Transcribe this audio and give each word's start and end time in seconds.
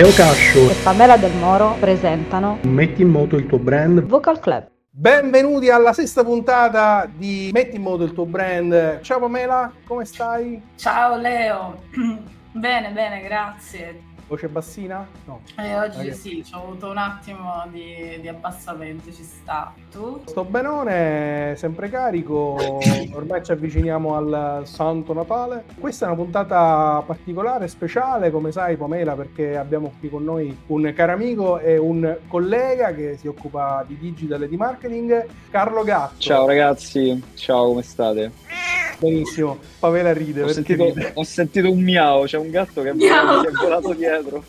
Leo 0.00 0.14
Cascio 0.14 0.70
e 0.70 0.74
Pamela 0.82 1.18
Del 1.18 1.34
Moro 1.34 1.76
presentano 1.78 2.60
Metti 2.62 3.02
in 3.02 3.08
moto 3.08 3.36
il 3.36 3.44
tuo 3.44 3.58
brand 3.58 4.00
Vocal 4.00 4.40
Club. 4.40 4.70
Benvenuti 4.88 5.68
alla 5.68 5.92
sesta 5.92 6.24
puntata 6.24 7.06
di 7.06 7.50
Metti 7.52 7.76
in 7.76 7.82
moto 7.82 8.04
il 8.04 8.14
tuo 8.14 8.24
brand. 8.24 9.02
Ciao 9.02 9.20
Pamela, 9.20 9.70
come 9.84 10.06
stai? 10.06 10.58
Ciao 10.76 11.18
Leo, 11.18 11.82
bene 12.50 12.92
bene, 12.92 13.20
grazie. 13.20 14.04
Voce 14.30 14.46
bassina? 14.46 15.04
No. 15.24 15.40
Eh, 15.58 15.76
oggi 15.76 15.98
okay. 15.98 16.14
sì, 16.14 16.44
ho 16.52 16.62
avuto 16.62 16.88
un 16.88 16.98
attimo 16.98 17.64
di, 17.68 18.16
di, 18.20 18.28
abbassamento, 18.28 19.10
ci 19.12 19.24
sta. 19.24 19.74
Tu? 19.90 20.22
Sto 20.24 20.44
benone, 20.44 21.54
sempre 21.56 21.90
carico, 21.90 22.56
ormai 23.12 23.44
ci 23.44 23.50
avviciniamo 23.50 24.14
al 24.14 24.62
Santo 24.66 25.12
Natale. 25.14 25.64
Questa 25.76 26.04
è 26.04 26.08
una 26.08 26.16
puntata 26.16 27.02
particolare, 27.04 27.66
speciale, 27.66 28.30
come 28.30 28.52
sai 28.52 28.76
Pamela, 28.76 29.14
perché 29.14 29.56
abbiamo 29.56 29.92
qui 29.98 30.08
con 30.08 30.22
noi 30.22 30.56
un 30.68 30.92
caro 30.94 31.10
amico 31.10 31.58
e 31.58 31.76
un 31.76 32.18
collega 32.28 32.94
che 32.94 33.16
si 33.16 33.26
occupa 33.26 33.84
di 33.84 33.98
digital 33.98 34.44
e 34.44 34.48
di 34.48 34.56
marketing, 34.56 35.26
Carlo 35.50 35.82
Gatto. 35.82 36.20
Ciao 36.20 36.46
ragazzi, 36.46 37.20
ciao, 37.34 37.66
come 37.66 37.82
state? 37.82 38.30
Benissimo, 39.00 39.58
Pamela 39.78 40.12
ride. 40.12 40.42
Ho 40.42 40.48
sentito, 40.48 40.84
ride. 40.84 41.12
ho 41.14 41.24
sentito, 41.24 41.70
un 41.70 41.80
miau, 41.80 42.24
c'è 42.26 42.36
un 42.36 42.50
gatto 42.50 42.82
che 42.82 42.92
miau. 42.92 43.42
è 43.44 43.50
volato 43.50 43.94
dietro. 43.94 44.44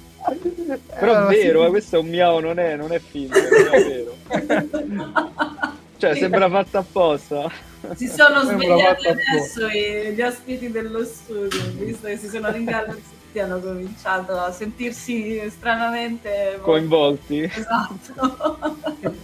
Però 1.00 1.28
è 1.28 1.36
vero, 1.36 1.62
sì. 1.62 1.66
eh, 1.66 1.70
questo 1.70 1.96
è 1.96 2.00
un 2.00 2.08
miau, 2.08 2.40
non 2.40 2.60
è, 2.60 2.76
non 2.76 2.92
è 2.92 3.00
finto, 3.00 3.38
è 3.38 3.84
vero. 3.84 4.16
cioè, 5.98 6.16
sembra 6.16 6.50
fatto 6.50 6.78
apposta. 6.78 7.50
Si 7.96 8.08
sono 8.08 8.44
svegliati 8.44 9.08
adesso 9.08 9.68
gli 9.68 10.22
ospiti 10.22 10.70
dello 10.70 11.04
studio, 11.06 11.60
visto 11.78 12.08
che 12.08 12.18
si 12.18 12.28
sono 12.28 12.52
ringalluzzati 12.52 13.20
hanno 13.40 13.62
cominciato 13.62 14.34
a 14.34 14.52
sentirsi 14.52 15.42
stranamente 15.50 16.60
coinvolti. 16.62 17.44
Esatto. 17.44 18.90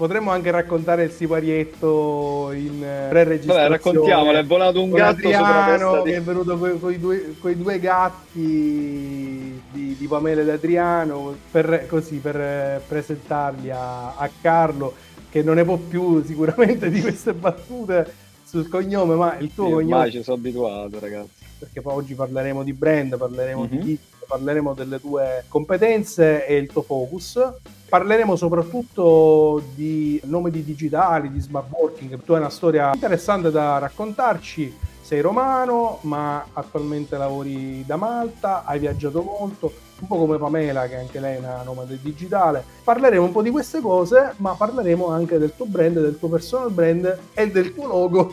Potremmo 0.00 0.30
anche 0.30 0.50
raccontare 0.50 1.02
il 1.02 1.10
siparietto 1.10 2.52
in 2.52 2.82
eh, 2.82 3.08
pre-registrazione. 3.10 3.68
Vabbè, 3.68 3.68
raccontiamolo, 3.68 4.38
è 4.38 4.44
volato 4.46 4.82
un 4.82 4.90
gatto 4.92 5.28
Adriano, 5.28 6.00
che 6.00 6.14
è 6.14 6.22
venuto 6.22 6.56
con 6.56 6.78
due, 6.98 7.34
due, 7.38 7.78
gatti 7.78 9.60
di, 9.70 9.96
di 9.98 10.06
Pamela 10.06 10.40
ed 10.40 10.48
Adriano, 10.48 11.36
per, 11.50 11.84
così, 11.86 12.16
per 12.16 12.34
eh, 12.34 12.80
presentarli 12.88 13.70
a, 13.70 14.16
a 14.16 14.30
Carlo, 14.40 14.94
che 15.28 15.42
non 15.42 15.56
ne 15.56 15.64
può 15.64 15.76
più 15.76 16.24
sicuramente 16.24 16.88
di 16.88 17.02
queste 17.02 17.34
battute 17.34 18.10
sul 18.42 18.70
cognome, 18.70 19.16
ma 19.16 19.36
il 19.36 19.52
tuo 19.52 19.66
sì, 19.66 19.72
cognome... 19.72 19.94
Ormai 19.96 20.12
ci 20.12 20.22
sono 20.22 20.38
abituato, 20.38 20.98
ragazzi. 20.98 21.44
Perché 21.58 21.82
poi 21.82 21.96
oggi 21.96 22.14
parleremo 22.14 22.62
di 22.62 22.72
brand, 22.72 23.18
parleremo 23.18 23.68
mm-hmm. 23.70 23.82
di 23.82 23.98
parleremo 24.30 24.74
delle 24.74 25.00
tue 25.00 25.44
competenze 25.48 26.46
e 26.46 26.56
il 26.56 26.70
tuo 26.70 26.82
focus. 26.82 27.52
Parleremo 27.88 28.36
soprattutto 28.36 29.60
di 29.74 30.20
nomadi 30.24 30.62
digitali, 30.62 31.32
di 31.32 31.40
smart 31.40 31.66
working. 31.70 32.22
Tu 32.22 32.32
hai 32.32 32.38
una 32.38 32.48
storia 32.48 32.92
interessante 32.94 33.50
da 33.50 33.78
raccontarci. 33.78 34.88
Sei 35.02 35.20
romano, 35.20 35.98
ma 36.02 36.46
attualmente 36.52 37.16
lavori 37.16 37.84
da 37.84 37.96
Malta, 37.96 38.62
hai 38.64 38.78
viaggiato 38.78 39.22
molto, 39.22 39.72
un 39.98 40.06
po' 40.06 40.18
come 40.18 40.38
Pamela, 40.38 40.86
che 40.86 40.94
anche 40.94 41.18
lei 41.18 41.34
è 41.34 41.38
una 41.38 41.62
nomade 41.64 41.98
digitale. 42.00 42.62
Parleremo 42.84 43.24
un 43.24 43.32
po' 43.32 43.42
di 43.42 43.50
queste 43.50 43.80
cose, 43.80 44.34
ma 44.36 44.54
parleremo 44.54 45.08
anche 45.08 45.38
del 45.38 45.52
tuo 45.56 45.66
brand, 45.66 46.00
del 46.00 46.16
tuo 46.16 46.28
personal 46.28 46.70
brand 46.70 47.18
e 47.34 47.50
del 47.50 47.74
tuo 47.74 47.88
logo 47.88 48.32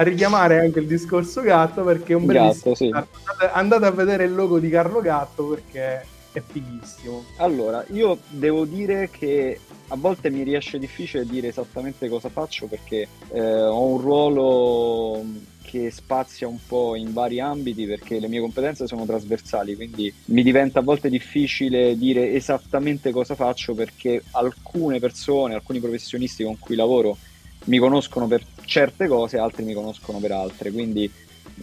a 0.00 0.02
richiamare 0.02 0.58
anche 0.58 0.78
il 0.78 0.86
discorso 0.86 1.42
gatto 1.42 1.84
perché 1.84 2.14
è 2.14 2.16
un 2.16 2.24
bellissimo 2.24 2.72
gatto, 2.72 2.74
sì. 2.74 2.84
andate, 2.86 3.50
andate 3.52 3.84
a 3.84 3.90
vedere 3.90 4.24
il 4.24 4.34
logo 4.34 4.58
di 4.58 4.70
Carlo 4.70 5.02
Gatto 5.02 5.44
perché 5.48 6.06
è 6.32 6.40
fighissimo. 6.40 7.24
Allora, 7.36 7.84
io 7.90 8.18
devo 8.28 8.64
dire 8.64 9.10
che 9.10 9.60
a 9.88 9.96
volte 9.96 10.30
mi 10.30 10.42
riesce 10.42 10.78
difficile 10.78 11.26
dire 11.26 11.48
esattamente 11.48 12.08
cosa 12.08 12.30
faccio 12.30 12.66
perché 12.66 13.08
eh, 13.32 13.62
ho 13.62 13.84
un 13.84 14.00
ruolo 14.00 15.24
che 15.62 15.90
spazia 15.90 16.48
un 16.48 16.58
po' 16.66 16.96
in 16.96 17.12
vari 17.12 17.38
ambiti 17.38 17.84
perché 17.86 18.18
le 18.20 18.28
mie 18.28 18.40
competenze 18.40 18.86
sono 18.86 19.04
trasversali, 19.04 19.76
quindi 19.76 20.12
mi 20.26 20.42
diventa 20.42 20.78
a 20.78 20.82
volte 20.82 21.10
difficile 21.10 21.96
dire 21.98 22.32
esattamente 22.32 23.10
cosa 23.10 23.34
faccio 23.34 23.74
perché 23.74 24.22
alcune 24.30 24.98
persone, 24.98 25.54
alcuni 25.54 25.78
professionisti 25.78 26.42
con 26.42 26.58
cui 26.58 26.74
lavoro 26.74 27.18
mi 27.64 27.78
conoscono 27.78 28.26
per 28.26 28.42
certe 28.70 29.08
cose, 29.08 29.36
altri 29.36 29.64
mi 29.64 29.74
conoscono 29.74 30.18
per 30.18 30.30
altre, 30.30 30.70
quindi 30.70 31.10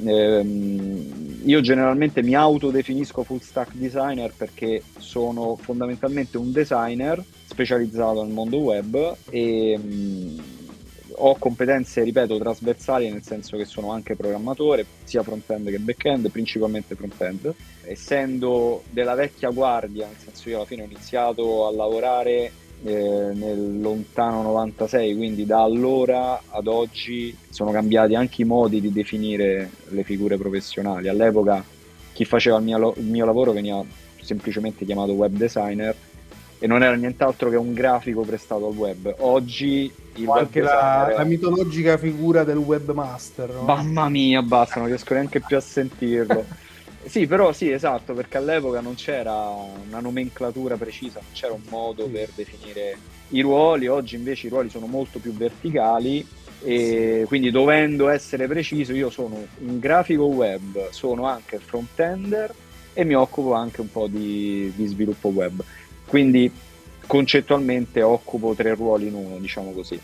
Ehm, 0.06 1.41
io 1.44 1.62
generalmente 1.62 2.22
mi 2.22 2.35
autodefinisco 2.35 3.23
full 3.23 3.40
stack 3.40 3.73
designer 3.73 4.31
perché 4.35 4.84
sono 4.97 5.56
fondamentalmente 5.56 6.38
un 6.38 6.51
designer 6.51 7.23
specializzato 7.45 8.23
nel 8.23 8.34
mondo 8.34 8.57
web 8.57 9.16
e 9.29 9.78
mh, 9.78 9.88
mm, 9.88 10.40
ho 11.19 11.35
competenze, 11.40 12.03
ripeto, 12.03 12.38
trasversali 12.38 13.09
nel 13.09 13.24
senso 13.24 13.57
che 13.57 13.66
sono 13.66 13.91
anche 13.91 14.16
programmatore, 14.16 14.85
sia 15.03 15.24
front-end 15.24 15.69
che 15.72 15.79
back-end, 15.79 16.29
principalmente 16.29 16.94
front-end. 16.94 17.56
Essendo 17.85 18.84
della 18.89 19.16
vecchia 19.16 19.50
guardia, 19.50 20.06
nel 20.06 20.18
senso 20.18 20.50
io 20.50 20.57
alla 20.57 20.66
fine 20.66 20.84
ho 20.84 20.85
iniziato 20.85 21.66
a 21.66 21.72
lavorare 21.72 22.51
eh, 22.83 23.31
nel 23.33 23.79
lontano 23.79 24.41
96, 24.43 25.15
quindi 25.15 25.45
da 25.45 25.61
allora 25.61 26.41
ad 26.49 26.67
oggi 26.67 27.35
sono 27.49 27.71
cambiati 27.71 28.15
anche 28.15 28.43
i 28.43 28.45
modi 28.45 28.79
di 28.79 28.91
definire 28.91 29.69
le 29.89 30.03
figure 30.03 30.38
professionali. 30.38 31.07
All'epoca 31.07 31.63
chi 32.13 32.25
faceva 32.25 32.57
il 32.57 32.63
mio, 32.63 32.93
il 32.97 33.05
mio 33.05 33.25
lavoro 33.25 33.51
veniva 33.51 33.83
semplicemente 34.21 34.85
chiamato 34.85 35.13
web 35.13 35.33
designer 35.33 35.95
e 36.59 36.67
non 36.67 36.83
era 36.83 36.95
nient'altro 36.95 37.49
che 37.49 37.55
un 37.55 37.73
grafico 37.73 38.21
prestato 38.21 38.67
al 38.67 38.75
web. 38.75 39.13
Oggi 39.19 39.91
il 40.15 40.29
anche 40.29 40.61
la, 40.61 41.13
la, 41.15 41.23
mitologica 41.23 41.97
figura 41.97 42.44
del 42.44 42.57
webmaster. 42.57 43.53
No? 43.53 43.61
Mamma 43.61 44.09
mia, 44.09 44.41
basta, 44.41 44.79
non 44.79 44.88
riesco 44.88 45.13
neanche 45.13 45.39
più 45.39 45.55
a 45.55 45.61
sentirlo. 45.61 46.45
Sì, 47.07 47.25
però 47.25 47.51
sì, 47.53 47.72
esatto, 47.72 48.13
perché 48.13 48.38
all'epoca 48.38 48.81
non 48.81 48.95
c'era 48.95 49.50
una 49.88 50.00
nomenclatura 50.00 50.75
precisa, 50.75 51.19
non 51.22 51.31
c'era 51.34 51.53
un 51.53 51.62
modo 51.69 52.06
sì. 52.06 52.12
per 52.12 52.29
definire 52.35 52.97
i 53.29 53.41
ruoli, 53.41 53.88
oggi 53.88 54.16
invece 54.16 54.47
i 54.47 54.50
ruoli 54.50 54.69
sono 54.69 54.88
molto 54.88 55.19
più 55.19 55.34
verticali 55.34 56.25
e 56.63 57.19
sì. 57.22 57.28
quindi 57.28 57.51
dovendo 57.51 58.09
essere 58.09 58.47
preciso 58.47 58.94
io 58.94 59.09
sono 59.09 59.45
un 59.59 59.79
grafico 59.79 60.25
web, 60.25 60.90
sono 60.90 61.25
anche 61.25 61.59
front-ender 61.59 62.53
e 62.94 63.03
mi 63.03 63.13
occupo 63.13 63.53
anche 63.53 63.81
un 63.81 63.91
po' 63.91 64.07
di, 64.07 64.72
di 64.75 64.85
sviluppo 64.88 65.29
web. 65.29 65.63
Quindi 66.06 66.51
concettualmente 67.06 68.01
occupo 68.01 68.53
tre 68.53 68.74
ruoli 68.75 69.07
in 69.07 69.13
uno, 69.13 69.38
diciamo 69.38 69.72
così. 69.72 70.00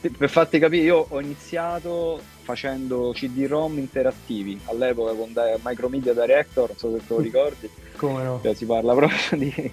Per 0.00 0.30
farti 0.30 0.58
capire, 0.58 0.84
io 0.84 1.06
ho 1.08 1.20
iniziato 1.20 2.20
facendo 2.46 3.10
CD-ROM 3.12 3.76
interattivi 3.76 4.60
all'epoca 4.66 5.12
con 5.14 5.32
Micromedia 5.64 6.12
Director, 6.12 6.68
non 6.68 6.78
so 6.78 6.92
se 6.92 7.04
te 7.04 7.12
lo 7.12 7.20
ricordi. 7.20 7.68
Come 7.96 8.22
no? 8.22 8.38
Cioè, 8.40 8.54
si 8.54 8.66
parla 8.66 8.94
proprio 8.94 9.18
di, 9.36 9.70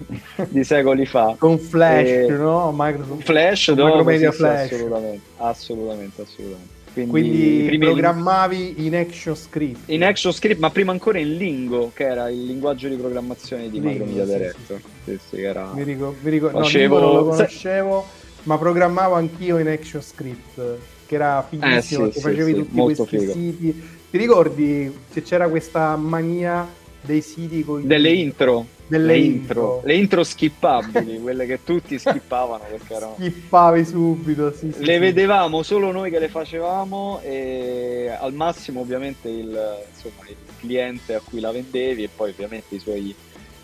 di, 0.48 0.64
secoli 0.64 1.06
fa. 1.06 1.36
Con 1.38 1.58
Flash, 1.58 2.08
e... 2.08 2.26
no? 2.30 2.72
Micro... 2.76 3.18
Flash, 3.20 3.68
no, 3.68 3.86
Micromedia 3.86 4.32
sì, 4.32 4.38
Flash. 4.38 4.72
assolutamente, 4.72 5.20
assolutamente, 5.36 6.22
assolutamente. 6.22 6.72
Quindi, 6.94 7.66
Quindi 7.68 7.78
programmavi 7.78 8.86
in 8.86 8.96
ActionScript. 8.96 9.88
In 9.90 10.04
ActionScript, 10.04 10.60
ma 10.60 10.70
prima 10.70 10.90
ancora 10.90 11.18
in 11.18 11.36
Lingo, 11.36 11.92
che 11.94 12.06
era 12.06 12.28
il 12.28 12.44
linguaggio 12.44 12.88
di 12.88 12.96
programmazione 12.96 13.68
di 13.68 13.80
Lingo, 13.80 13.88
Micromedia 13.88 14.24
sì, 14.24 14.32
Director. 14.32 14.80
Sì, 15.04 15.18
sì. 15.28 15.42
era... 15.42 15.70
Mi 15.72 15.82
ricordo, 15.84 16.16
mi 16.22 16.30
ricordo. 16.30 16.58
Facevo... 16.58 16.98
no, 16.98 17.06
non 17.06 17.14
lo 17.14 17.24
conoscevo, 17.30 18.06
ma 18.44 18.58
programmavo 18.58 19.14
anch'io 19.14 19.58
in 19.58 19.68
ActionScript 19.68 20.92
che 21.14 21.22
era 21.22 21.46
fighissimo, 21.48 22.06
eh, 22.06 22.12
sì, 22.12 22.14
che 22.14 22.20
facevi 22.20 22.52
sì, 22.52 22.58
tutti 22.58 22.80
questi 22.80 23.06
figo. 23.06 23.32
siti. 23.32 23.82
Ti 24.10 24.18
ricordi 24.18 24.98
se 25.10 25.22
c'era 25.22 25.48
questa 25.48 25.96
mania 25.96 26.66
dei 27.00 27.20
siti 27.20 27.64
con 27.64 27.86
delle 27.86 28.12
intro? 28.12 28.66
Delle 28.86 29.06
le 29.06 29.16
intro. 29.16 29.36
intro, 29.38 29.80
le 29.84 29.94
intro 29.94 30.24
skippabili, 30.24 31.18
quelle 31.18 31.46
che 31.46 31.64
tutti 31.64 31.98
skippavano 31.98 32.64
perché 32.68 32.94
erano... 32.94 33.14
Skippavi 33.18 33.84
subito, 33.84 34.52
sì, 34.52 34.72
sì 34.72 34.84
Le 34.84 34.98
vedevamo 34.98 35.62
solo 35.62 35.90
noi 35.90 36.10
che 36.10 36.18
le 36.18 36.28
facevamo 36.28 37.20
e 37.22 38.14
al 38.20 38.34
massimo 38.34 38.80
ovviamente 38.80 39.28
il, 39.30 39.58
insomma, 39.90 40.28
il 40.28 40.36
cliente 40.58 41.14
a 41.14 41.20
cui 41.24 41.40
la 41.40 41.50
vendevi 41.50 42.02
e 42.02 42.10
poi 42.14 42.30
ovviamente 42.30 42.74
i 42.74 42.78
suoi 42.78 43.14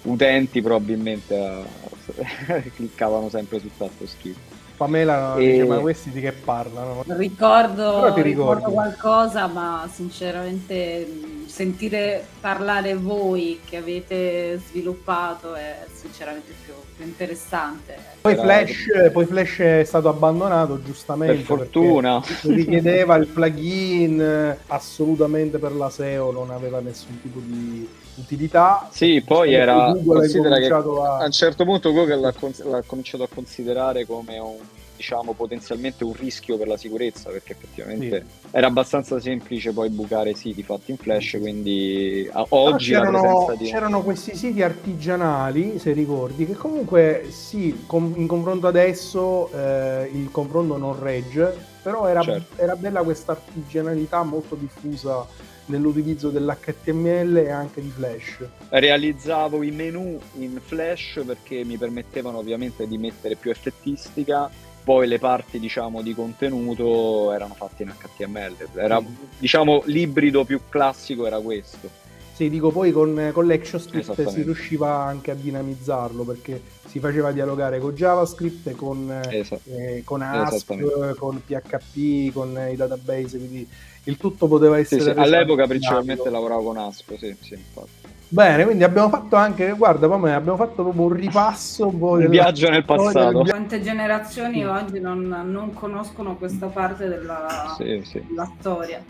utenti 0.03 0.63
probabilmente 0.63 1.35
uh, 1.35 2.63
cliccavano 2.75 3.29
sempre 3.29 3.59
sul 3.59 3.71
tasto 3.77 4.07
skip. 4.07 4.50
Pamela 4.81 5.37
e... 5.37 5.51
dice 5.51 5.65
ma 5.67 5.77
questi 5.77 6.09
di 6.09 6.23
che 6.23 6.33
parlano? 6.33 7.05
Ricordo, 7.07 8.15
ricordo 8.15 8.71
qualcosa 8.71 9.47
ma 9.47 9.87
sinceramente 9.93 11.07
sentire 11.45 12.25
parlare 12.41 12.95
voi 12.95 13.61
che 13.63 13.77
avete 13.77 14.59
sviluppato 14.69 15.55
è 15.55 15.85
sinceramente 15.93 16.55
più, 16.65 16.73
più 16.97 17.05
interessante. 17.05 17.95
Poi 18.23 18.35
Flash, 18.37 19.11
poi 19.13 19.27
Flash, 19.27 19.59
è 19.59 19.85
stato 19.85 20.09
abbandonato 20.09 20.83
giustamente. 20.83 21.35
Per 21.35 21.45
fortuna. 21.45 22.23
Richiedeva 22.45 23.17
il 23.17 23.27
plugin 23.27 24.57
assolutamente 24.69 25.59
per 25.59 25.73
la 25.73 25.91
SEO, 25.91 26.33
non 26.33 26.51
aveva 26.51 26.81
nessun 26.81 27.21
tipo 27.21 27.39
di 27.41 27.87
utilità. 28.17 28.89
Sì, 28.91 29.23
poi 29.23 29.55
era... 29.55 29.95
Considera 30.05 30.59
che 30.59 30.67
a... 30.67 30.77
a 31.19 31.25
un 31.25 31.33
certo 31.33 31.65
punto 31.65 31.93
Google 31.93 32.17
l'ha, 32.17 32.35
l'ha 32.65 32.83
cominciato 32.87 33.23
a 33.23 33.29
considerare 33.33 34.07
come 34.07 34.39
un 34.39 34.57
diciamo 35.01 35.33
potenzialmente 35.33 36.05
un 36.05 36.13
rischio 36.13 36.59
per 36.59 36.69
la 36.69 36.77
sicurezza 36.77 37.31
perché 37.31 37.53
effettivamente 37.53 38.27
sì. 38.27 38.49
era 38.51 38.67
abbastanza 38.67 39.19
semplice 39.19 39.73
poi 39.73 39.89
bucare 39.89 40.35
siti 40.35 40.63
fatti 40.63 40.91
in 40.91 40.99
flash 40.99 41.39
quindi 41.41 42.29
a, 42.31 42.45
oggi 42.51 42.93
c'erano, 42.93 43.55
di... 43.57 43.65
c'erano, 43.65 44.03
questi 44.03 44.37
siti 44.37 44.63
artigianali 44.63 45.79
se 45.79 45.93
ricordi 45.93 46.45
che 46.45 46.53
comunque 46.53 47.29
sì 47.31 47.85
com- 47.87 48.13
in 48.15 48.27
confronto 48.27 48.67
adesso 48.67 49.51
eh, 49.55 50.11
il 50.13 50.31
confronto 50.31 50.77
non 50.77 51.01
regge 51.01 51.57
però 51.83 52.07
era, 52.07 52.21
certo. 52.21 52.63
era 52.63 52.77
bella 52.77 53.03
questa 53.03 53.33
artigianalità 53.33 54.23
molto 54.23 54.55
diffusa 54.55 55.27
nell'utilizzo 55.71 56.29
dell'HTML 56.29 57.37
e 57.37 57.51
anche 57.51 57.81
di 57.81 57.89
Flash. 57.89 58.45
Realizzavo 58.69 59.63
i 59.63 59.71
menu 59.71 60.21
in 60.39 60.61
Flash 60.63 61.23
perché 61.25 61.65
mi 61.65 61.79
permettevano 61.79 62.39
ovviamente 62.39 62.87
di 62.87 62.99
mettere 62.99 63.37
più 63.37 63.51
effettistica 63.51 64.51
poi 64.83 65.07
le 65.07 65.19
parti 65.19 65.59
diciamo 65.59 66.03
di 66.03 66.15
contenuto 66.15 67.33
erano 67.33 67.55
fatte 67.55 67.83
in 67.83 67.93
HTML 67.93 68.69
era 68.75 69.03
diciamo 69.39 69.83
l'ibrido 69.87 70.45
più 70.45 70.61
classico 70.69 71.27
era 71.27 71.39
questo. 71.39 72.09
Sì 72.33 72.49
dico 72.49 72.71
poi 72.71 72.91
con, 72.91 73.31
con 73.35 73.47
l'ActionScript 73.47 74.29
si 74.29 74.43
riusciva 74.43 75.05
anche 75.05 75.31
a 75.31 75.35
dinamizzarlo 75.35 76.25
perché 76.25 76.63
si 76.87 76.99
faceva 76.99 77.33
dialogare 77.33 77.79
con 77.79 77.95
JavaScript 77.95 78.75
con, 78.75 79.21
eh, 79.29 80.03
con 80.05 80.23
ASP 80.23 81.15
con 81.17 81.43
PHP 81.45 82.33
con 82.33 82.69
i 82.73 82.77
database 82.77 83.37
quindi 83.37 83.69
il 84.05 84.17
tutto 84.17 84.49
poteva 84.49 84.79
essere 84.79 85.03
sì, 85.03 85.11
sì. 85.11 85.19
all'epoca 85.19 85.67
principalmente 85.67 86.31
lavoravo 86.31 86.63
con 86.63 86.77
ASP 86.79 87.17
sì, 87.19 87.37
sì 87.41 87.55
infatti 87.55 88.01
Bene, 88.33 88.63
quindi 88.63 88.85
abbiamo 88.85 89.09
fatto 89.09 89.35
anche, 89.35 89.73
guarda, 89.73 90.07
come 90.07 90.33
abbiamo 90.33 90.57
fatto 90.57 90.85
proprio 90.85 91.03
un 91.03 91.13
ripasso, 91.15 91.89
un, 91.89 92.01
un 92.01 92.29
viaggio 92.29 92.71
nel 92.71 92.85
passato. 92.85 93.41
Quante 93.41 93.81
generazioni 93.81 94.65
oggi 94.65 95.01
non, 95.01 95.27
non, 95.49 95.73
conoscono 95.73 96.37
questa 96.37 96.69
parte 96.69 97.09
della, 97.09 97.75
sì, 97.77 98.01
sì. 98.05 98.25
della 98.29 98.49
storia? 98.57 99.03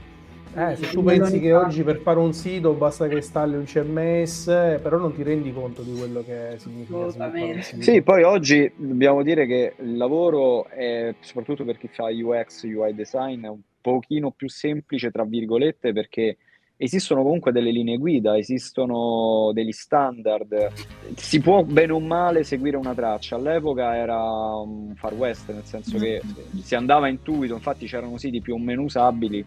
Eh, 0.52 0.74
se 0.74 0.88
tu 0.88 1.04
pensi 1.04 1.38
che 1.38 1.52
oggi 1.52 1.82
per 1.82 1.98
fare 1.98 2.18
un 2.18 2.32
sito 2.32 2.72
basta 2.72 3.06
che 3.08 3.16
installi 3.16 3.56
un 3.56 3.64
CMS, 3.64 4.46
però 4.82 4.96
non 4.96 5.14
ti 5.14 5.22
rendi 5.22 5.52
conto 5.52 5.82
di 5.82 5.94
quello 5.96 6.24
che 6.24 6.54
significa. 6.56 7.82
Sì, 7.82 8.00
poi 8.00 8.22
oggi 8.22 8.72
dobbiamo 8.74 9.22
dire 9.22 9.46
che 9.46 9.74
il 9.80 9.98
lavoro, 9.98 10.66
è, 10.68 11.14
soprattutto 11.20 11.64
per 11.64 11.76
chi 11.76 11.88
fa 11.88 12.04
UX, 12.04 12.62
UI 12.62 12.94
design, 12.94 13.44
è 13.44 13.48
un 13.48 13.60
pochino 13.80 14.30
più 14.30 14.48
semplice, 14.48 15.10
tra 15.10 15.24
virgolette, 15.24 15.92
perché 15.92 16.36
esistono 16.82 17.22
comunque 17.22 17.52
delle 17.52 17.70
linee 17.70 17.98
guida, 17.98 18.38
esistono 18.38 19.50
degli 19.52 19.72
standard, 19.72 20.70
si 21.14 21.38
può 21.40 21.62
bene 21.62 21.92
o 21.92 22.00
male 22.00 22.42
seguire 22.42 22.78
una 22.78 22.94
traccia. 22.94 23.36
All'epoca 23.36 23.94
era 23.94 24.18
un 24.18 24.94
far 24.96 25.12
west, 25.12 25.52
nel 25.52 25.64
senso 25.64 25.98
che 25.98 26.22
si 26.62 26.74
andava 26.74 27.08
intuito, 27.08 27.54
infatti 27.54 27.86
c'erano 27.86 28.16
siti 28.16 28.40
più 28.40 28.54
o 28.54 28.58
meno 28.58 28.82
usabili, 28.82 29.44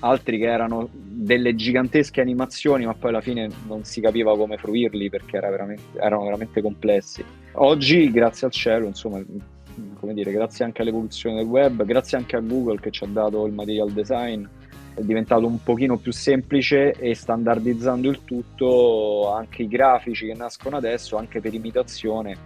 altri 0.00 0.38
che 0.38 0.44
erano 0.44 0.90
delle 0.92 1.54
gigantesche 1.54 2.20
animazioni, 2.20 2.84
ma 2.84 2.92
poi 2.92 3.10
alla 3.10 3.22
fine 3.22 3.48
non 3.66 3.84
si 3.84 4.02
capiva 4.02 4.36
come 4.36 4.58
fruirli 4.58 5.08
perché 5.08 5.38
era 5.38 5.48
veramente, 5.48 5.98
erano 5.98 6.24
veramente 6.24 6.60
complessi. 6.60 7.24
Oggi, 7.52 8.10
grazie 8.10 8.46
al 8.46 8.52
cielo, 8.52 8.86
insomma, 8.86 9.24
come 9.98 10.14
dire, 10.14 10.32
grazie 10.32 10.64
anche 10.64 10.82
all'evoluzione 10.82 11.36
del 11.36 11.46
web, 11.46 11.84
grazie 11.84 12.16
anche 12.18 12.36
a 12.36 12.40
Google 12.40 12.80
che 12.80 12.90
ci 12.90 13.04
ha 13.04 13.06
dato 13.06 13.46
il 13.46 13.52
material 13.52 13.90
design, 13.90 14.44
è 14.94 15.00
diventato 15.00 15.46
un 15.46 15.62
pochino 15.62 15.96
più 15.96 16.12
semplice 16.12 16.92
e 16.92 17.14
standardizzando 17.14 18.08
il 18.08 18.24
tutto 18.24 19.32
anche 19.32 19.62
i 19.62 19.68
grafici 19.68 20.26
che 20.26 20.34
nascono 20.34 20.76
adesso, 20.76 21.16
anche 21.16 21.40
per 21.40 21.52
imitazione, 21.52 22.36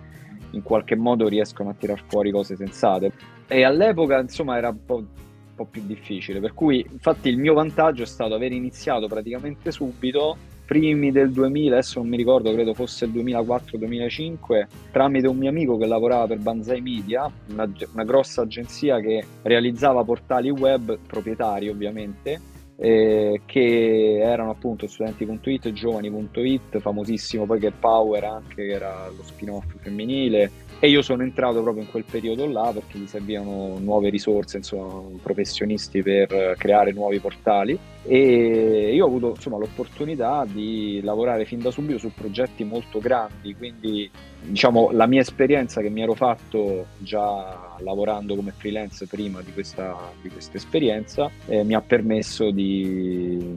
in 0.52 0.62
qualche 0.62 0.96
modo 0.96 1.28
riescono 1.28 1.68
a 1.68 1.74
tirar 1.74 2.02
fuori 2.06 2.30
cose 2.30 2.56
sensate. 2.56 3.12
E 3.46 3.64
all'epoca 3.64 4.18
insomma 4.18 4.56
era 4.56 4.70
un 4.70 4.84
po', 4.84 4.96
un 4.96 5.06
po' 5.54 5.66
più 5.66 5.82
difficile, 5.84 6.40
per 6.40 6.54
cui 6.54 6.86
infatti 6.90 7.28
il 7.28 7.36
mio 7.36 7.52
vantaggio 7.52 8.02
è 8.02 8.06
stato 8.06 8.34
aver 8.34 8.52
iniziato 8.52 9.08
praticamente 9.08 9.70
subito 9.70 10.36
primi 10.68 11.10
del 11.10 11.30
2000, 11.30 11.76
adesso 11.76 11.98
non 11.98 12.10
mi 12.10 12.18
ricordo, 12.18 12.52
credo 12.52 12.74
fosse 12.74 13.06
il 13.06 13.12
2004-2005, 13.12 14.66
tramite 14.92 15.26
un 15.26 15.38
mio 15.38 15.48
amico 15.48 15.78
che 15.78 15.86
lavorava 15.86 16.26
per 16.26 16.40
Banzai 16.40 16.82
Media, 16.82 17.32
una, 17.48 17.66
una 17.94 18.04
grossa 18.04 18.42
agenzia 18.42 19.00
che 19.00 19.24
realizzava 19.40 20.04
portali 20.04 20.50
web 20.50 20.98
proprietari 21.06 21.70
ovviamente, 21.70 22.38
eh, 22.80 23.40
che 23.44 24.18
erano 24.20 24.50
appunto 24.50 24.86
studenti.it 24.86 25.72
giovani.it, 25.72 26.78
famosissimo 26.78 27.44
poi 27.44 27.58
che 27.58 27.72
Power 27.72 28.24
anche, 28.24 28.54
che 28.54 28.68
era 28.68 29.10
lo 29.14 29.22
spin-off 29.24 29.66
femminile, 29.80 30.66
e 30.80 30.88
io 30.88 31.02
sono 31.02 31.24
entrato 31.24 31.60
proprio 31.60 31.82
in 31.82 31.90
quel 31.90 32.04
periodo 32.08 32.46
là 32.46 32.70
perché 32.72 32.98
gli 32.98 33.06
servivano 33.06 33.78
nuove 33.80 34.10
risorse, 34.10 34.58
insomma, 34.58 35.18
professionisti 35.20 36.02
per 36.02 36.54
creare 36.56 36.92
nuovi 36.92 37.18
portali. 37.18 37.76
E 38.04 38.92
io 38.94 39.04
ho 39.04 39.08
avuto 39.08 39.30
insomma, 39.30 39.58
l'opportunità 39.58 40.46
di 40.48 41.00
lavorare 41.02 41.44
fin 41.44 41.60
da 41.60 41.72
subito 41.72 41.98
su 41.98 42.12
progetti 42.14 42.62
molto 42.62 43.00
grandi, 43.00 43.54
quindi 43.56 44.08
diciamo 44.40 44.90
la 44.92 45.06
mia 45.06 45.20
esperienza 45.20 45.80
che 45.80 45.90
mi 45.90 46.00
ero 46.00 46.14
fatto 46.14 46.86
già 46.98 47.76
lavorando 47.80 48.36
come 48.36 48.52
freelance 48.56 49.06
prima 49.06 49.42
di 49.42 49.52
questa, 49.52 49.96
di 50.22 50.28
questa 50.28 50.56
esperienza 50.56 51.28
eh, 51.46 51.64
mi 51.64 51.74
ha 51.74 51.80
permesso 51.80 52.50
di, 52.50 52.67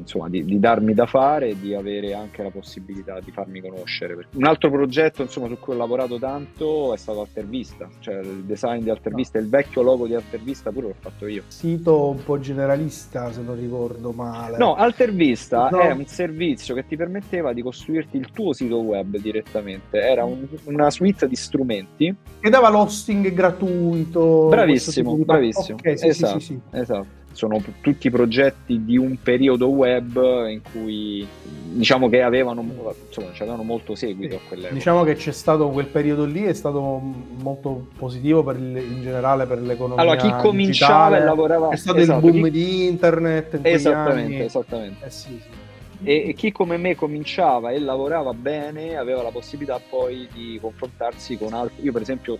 insomma, 0.01 0.29
di, 0.29 0.43
di, 0.43 0.59
darmi 0.59 0.93
da 0.93 1.05
fare 1.05 1.49
e 1.49 1.59
di 1.59 1.73
avere 1.73 2.13
anche 2.13 2.43
la 2.43 2.49
possibilità 2.49 3.19
di 3.19 3.31
farmi 3.31 3.61
conoscere. 3.61 4.27
Un 4.33 4.45
altro 4.45 4.69
progetto 4.69 5.21
insomma, 5.21 5.47
su 5.47 5.57
cui 5.59 5.73
ho 5.73 5.77
lavorato 5.77 6.17
tanto 6.19 6.93
è 6.93 6.97
stato 6.97 7.21
Altervista, 7.21 7.89
cioè 7.99 8.19
il 8.19 8.43
design 8.43 8.83
di 8.83 8.89
Altervista, 8.89 9.37
il 9.37 9.49
vecchio 9.49 9.81
logo 9.81 10.07
di 10.07 10.15
Altervista 10.15 10.71
pure 10.71 10.87
l'ho 10.87 10.95
fatto 10.99 11.27
io. 11.27 11.43
Sito 11.47 12.09
un 12.09 12.23
po' 12.23 12.39
generalista 12.39 13.31
se 13.31 13.41
non 13.41 13.59
ricordo 13.59 14.11
male. 14.11 14.57
No, 14.57 14.75
Altervista 14.75 15.69
no. 15.69 15.79
è 15.79 15.91
un 15.91 16.05
servizio 16.05 16.75
che 16.75 16.85
ti 16.85 16.95
permetteva 16.95 17.53
di 17.53 17.61
costruirti 17.61 18.17
il 18.17 18.31
tuo 18.31 18.53
sito 18.53 18.79
web 18.79 19.17
direttamente, 19.17 19.99
era 19.99 20.23
un, 20.23 20.47
una 20.65 20.89
suite 20.89 21.27
di 21.27 21.35
strumenti. 21.35 22.15
Che 22.39 22.49
dava 22.49 22.69
l'hosting 22.69 23.31
gratuito. 23.33 24.47
Bravissimo, 24.49 25.15
bravissimo. 25.17 25.77
Okay, 25.77 25.97
sì, 25.97 26.07
esatto, 26.07 26.39
sì, 26.39 26.45
sì, 26.45 26.59
esatto. 26.71 27.20
Sono 27.31 27.61
tutti 27.81 28.09
progetti 28.09 28.83
di 28.83 28.97
un 28.97 29.17
periodo 29.21 29.67
web 29.67 30.15
in 30.49 30.61
cui 30.71 31.25
diciamo 31.71 32.09
che 32.09 32.21
avevano, 32.21 32.63
insomma, 33.07 33.29
avevano 33.33 33.63
molto 33.63 33.95
seguito 33.95 34.35
a. 34.35 34.69
Diciamo 34.71 35.03
che 35.03 35.15
c'è 35.15 35.31
stato 35.31 35.69
quel 35.69 35.87
periodo 35.87 36.25
lì, 36.25 36.43
è 36.43 36.53
stato 36.53 37.01
molto 37.41 37.87
positivo 37.97 38.43
per 38.43 38.57
il, 38.57 38.77
in 38.77 39.01
generale 39.01 39.45
per 39.45 39.61
l'economia. 39.61 40.01
Allora, 40.01 40.17
chi 40.17 40.31
cominciava 40.41 41.17
e 41.17 41.23
lavorava. 41.23 41.69
È 41.69 41.77
stato 41.77 41.99
esatto, 41.99 42.25
il 42.25 42.31
boom 42.31 42.43
chi... 42.45 42.51
di 42.51 42.87
internet. 42.87 43.59
esattamente, 43.61 44.35
anni. 44.35 44.45
esattamente. 44.45 45.05
Eh, 45.05 45.09
sì, 45.09 45.41
sì 45.41 45.59
e, 46.03 46.33
chi 46.35 46.51
come 46.51 46.77
me 46.77 46.95
cominciava 46.95 47.71
e 47.71 47.79
lavorava 47.79 48.33
bene 48.33 48.97
aveva 48.97 49.21
la 49.21 49.29
possibilità 49.29 49.79
poi 49.87 50.27
di 50.33 50.57
confrontarsi 50.59 51.37
con 51.37 51.53
altri. 51.53 51.83
Io 51.83 51.91
per 51.91 52.01
esempio 52.01 52.37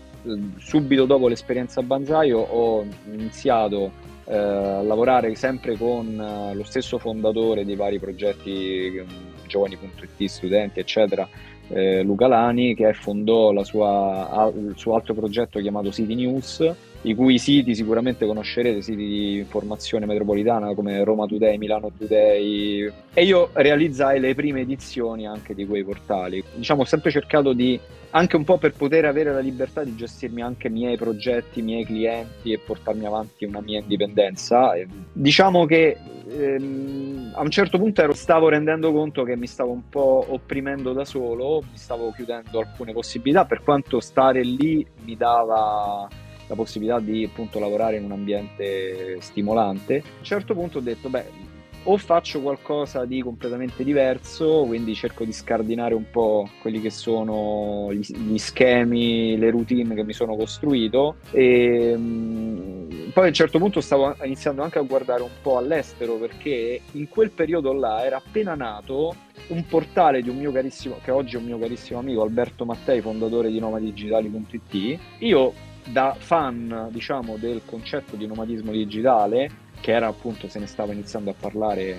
subito 0.57 1.05
dopo 1.05 1.27
l'esperienza 1.27 1.79
a 1.79 1.83
Banzai 1.83 2.31
ho 2.31 2.85
iniziato 3.11 3.91
eh, 4.25 4.83
lavorare 4.83 5.33
sempre 5.35 5.77
con 5.77 6.19
eh, 6.19 6.53
lo 6.53 6.63
stesso 6.63 6.97
fondatore 6.97 7.65
dei 7.65 7.75
vari 7.75 7.99
progetti 7.99 9.01
mm, 9.01 9.47
giovani.it, 9.47 10.29
studenti 10.29 10.79
eccetera, 10.79 11.27
eh, 11.67 12.03
Luca 12.03 12.27
Lani 12.27 12.75
che 12.75 12.93
fondò 12.93 13.51
sua, 13.63 14.51
il 14.55 14.73
suo 14.75 14.95
altro 14.95 15.13
progetto 15.13 15.59
chiamato 15.59 15.91
City 15.91 16.15
News 16.15 16.75
i 17.03 17.15
cui 17.15 17.39
siti 17.39 17.73
sicuramente 17.73 18.25
conoscerete, 18.25 18.81
siti 18.81 19.05
di 19.05 19.37
informazione 19.37 20.05
metropolitana 20.05 20.73
come 20.73 21.03
Roma 21.03 21.25
Today, 21.25 21.57
Milano 21.57 21.91
Today 21.97 22.91
e 23.13 23.23
io 23.23 23.49
realizzai 23.53 24.19
le 24.19 24.35
prime 24.35 24.61
edizioni 24.61 25.25
anche 25.25 25.55
di 25.55 25.65
quei 25.65 25.83
portali. 25.83 26.43
Diciamo 26.55 26.81
ho 26.81 26.85
sempre 26.85 27.09
cercato 27.09 27.53
di, 27.53 27.79
anche 28.11 28.35
un 28.35 28.43
po' 28.43 28.57
per 28.57 28.73
poter 28.73 29.05
avere 29.05 29.31
la 29.31 29.39
libertà 29.39 29.83
di 29.83 29.95
gestirmi 29.95 30.41
anche 30.41 30.67
i 30.67 30.71
miei 30.71 30.97
progetti, 30.97 31.59
i 31.59 31.63
miei 31.63 31.85
clienti 31.85 32.51
e 32.51 32.59
portarmi 32.59 33.05
avanti 33.05 33.45
una 33.45 33.61
mia 33.61 33.79
indipendenza. 33.79 34.73
Diciamo 35.11 35.65
che 35.65 35.97
ehm, 36.29 37.31
a 37.33 37.41
un 37.41 37.49
certo 37.49 37.79
punto 37.79 38.01
ero, 38.01 38.13
stavo 38.13 38.49
rendendo 38.49 38.91
conto 38.91 39.23
che 39.23 39.35
mi 39.35 39.47
stavo 39.47 39.71
un 39.71 39.89
po' 39.89 40.25
opprimendo 40.29 40.93
da 40.93 41.05
solo, 41.05 41.61
mi 41.61 41.77
stavo 41.77 42.11
chiudendo 42.11 42.59
alcune 42.59 42.93
possibilità, 42.93 43.45
per 43.45 43.63
quanto 43.63 43.99
stare 43.99 44.43
lì 44.43 44.85
mi 45.03 45.17
dava 45.17 46.07
la 46.51 46.55
possibilità 46.55 46.99
di 46.99 47.23
appunto 47.23 47.59
lavorare 47.59 47.95
in 47.95 48.03
un 48.03 48.11
ambiente 48.11 49.21
stimolante. 49.21 49.95
A 49.97 50.17
un 50.17 50.23
certo 50.23 50.53
punto 50.53 50.79
ho 50.79 50.81
detto, 50.81 51.07
beh, 51.07 51.49
o 51.83 51.97
faccio 51.97 52.41
qualcosa 52.41 53.05
di 53.05 53.21
completamente 53.21 53.83
diverso, 53.83 54.65
quindi 54.67 54.93
cerco 54.93 55.23
di 55.23 55.31
scardinare 55.31 55.95
un 55.95 56.09
po' 56.11 56.47
quelli 56.61 56.79
che 56.79 56.91
sono 56.91 57.87
gli, 57.91 58.05
gli 58.15 58.37
schemi, 58.37 59.37
le 59.37 59.49
routine 59.49 59.95
che 59.95 60.03
mi 60.03 60.13
sono 60.13 60.35
costruito 60.35 61.15
e 61.31 61.95
mh, 61.97 63.11
poi 63.13 63.23
a 63.23 63.27
un 63.27 63.33
certo 63.33 63.57
punto 63.57 63.81
stavo 63.81 64.15
iniziando 64.23 64.61
anche 64.61 64.77
a 64.77 64.83
guardare 64.83 65.23
un 65.23 65.31
po' 65.41 65.57
all'estero 65.57 66.15
perché 66.15 66.81
in 66.91 67.09
quel 67.09 67.31
periodo 67.31 67.73
là 67.73 68.05
era 68.05 68.17
appena 68.17 68.53
nato 68.53 69.15
un 69.47 69.65
portale 69.65 70.21
di 70.21 70.29
un 70.29 70.37
mio 70.37 70.51
carissimo, 70.51 70.97
che 71.03 71.11
oggi 71.11 71.35
è 71.35 71.39
un 71.39 71.45
mio 71.45 71.57
carissimo 71.57 71.99
amico 71.99 72.21
Alberto 72.21 72.63
Mattei, 72.63 73.01
fondatore 73.01 73.49
di 73.49 73.59
nomadigitali.it. 73.59 74.99
Io 75.19 75.53
da 75.87 76.15
fan, 76.17 76.87
diciamo, 76.91 77.37
del 77.37 77.61
concetto 77.65 78.15
di 78.15 78.27
nomadismo 78.27 78.71
digitale, 78.71 79.49
che 79.81 79.91
era 79.91 80.07
appunto, 80.07 80.47
se 80.47 80.59
ne 80.59 80.67
stava 80.67 80.93
iniziando 80.93 81.31
a 81.31 81.35
parlare, 81.37 81.97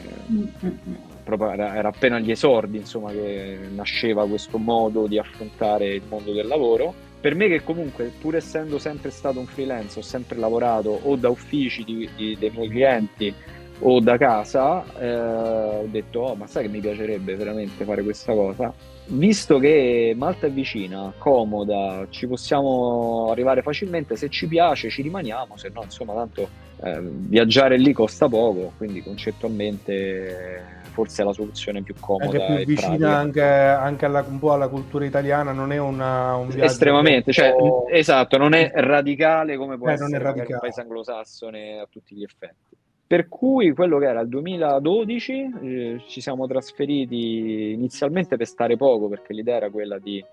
proprio 1.24 1.50
era, 1.50 1.74
era 1.74 1.88
appena 1.88 2.16
agli 2.16 2.30
esordi, 2.30 2.78
insomma, 2.78 3.10
che 3.10 3.58
nasceva 3.74 4.26
questo 4.26 4.58
modo 4.58 5.06
di 5.06 5.18
affrontare 5.18 5.94
il 5.94 6.02
mondo 6.08 6.32
del 6.32 6.46
lavoro. 6.46 6.94
Per 7.20 7.34
me 7.34 7.48
che 7.48 7.62
comunque, 7.62 8.12
pur 8.20 8.36
essendo 8.36 8.78
sempre 8.78 9.10
stato 9.10 9.38
un 9.38 9.46
freelance, 9.46 9.98
ho 9.98 10.02
sempre 10.02 10.38
lavorato 10.38 10.90
o 11.02 11.16
da 11.16 11.28
uffici 11.28 11.84
di, 11.84 12.08
di, 12.16 12.36
dei 12.38 12.50
miei 12.50 12.68
clienti 12.68 13.34
o 13.80 14.00
da 14.00 14.16
casa, 14.16 14.84
eh, 14.98 15.18
ho 15.18 15.86
detto, 15.86 16.20
oh, 16.20 16.34
ma 16.34 16.46
sai 16.46 16.64
che 16.64 16.68
mi 16.68 16.80
piacerebbe 16.80 17.34
veramente 17.36 17.84
fare 17.84 18.02
questa 18.02 18.32
cosa? 18.32 18.72
Visto 19.04 19.58
che 19.58 20.14
Malta 20.16 20.46
è 20.46 20.50
vicina, 20.50 21.12
comoda, 21.18 22.06
ci 22.08 22.26
possiamo 22.26 23.30
arrivare 23.30 23.60
facilmente, 23.60 24.16
se 24.16 24.28
ci 24.28 24.46
piace 24.46 24.88
ci 24.88 25.02
rimaniamo, 25.02 25.56
se 25.56 25.70
no, 25.74 25.82
insomma, 25.82 26.14
tanto 26.14 26.48
eh, 26.82 27.00
viaggiare 27.00 27.76
lì 27.76 27.92
costa 27.92 28.28
poco, 28.28 28.72
quindi 28.76 29.02
concettualmente 29.02 30.80
forse 30.92 31.22
è 31.22 31.24
la 31.24 31.32
soluzione 31.32 31.82
più 31.82 31.94
comoda. 31.98 32.46
Anche 32.46 32.64
più 32.64 32.74
vicina 32.74 33.16
anche, 33.16 33.42
anche 33.42 34.04
alla, 34.04 34.24
un 34.26 34.38
po' 34.38 34.52
alla 34.52 34.68
cultura 34.68 35.04
italiana, 35.04 35.52
non 35.52 35.72
è 35.72 35.78
una, 35.78 36.36
un 36.36 36.48
viaggio... 36.48 36.64
Estremamente, 36.64 37.32
cioè, 37.32 37.54
esatto, 37.90 38.36
non 38.38 38.54
è 38.54 38.70
radicale 38.72 39.56
come 39.56 39.76
può 39.78 39.88
Eh, 39.88 39.92
essere 39.94 40.22
è 40.22 40.28
un 40.28 40.58
paese 40.60 40.80
anglosassone 40.80 41.80
a 41.80 41.86
tutti 41.90 42.14
gli 42.14 42.22
effetti. 42.22 42.76
Per 43.12 43.28
cui 43.28 43.74
quello 43.74 43.98
che 43.98 44.06
era 44.06 44.20
il 44.20 44.28
2012 44.28 45.54
eh, 45.60 46.00
ci 46.06 46.22
siamo 46.22 46.46
trasferiti 46.46 47.72
inizialmente 47.72 48.38
per 48.38 48.46
stare 48.46 48.78
poco, 48.78 49.08
perché 49.08 49.34
l'idea 49.34 49.56
era 49.56 49.68
quella 49.68 49.98
di 49.98 50.24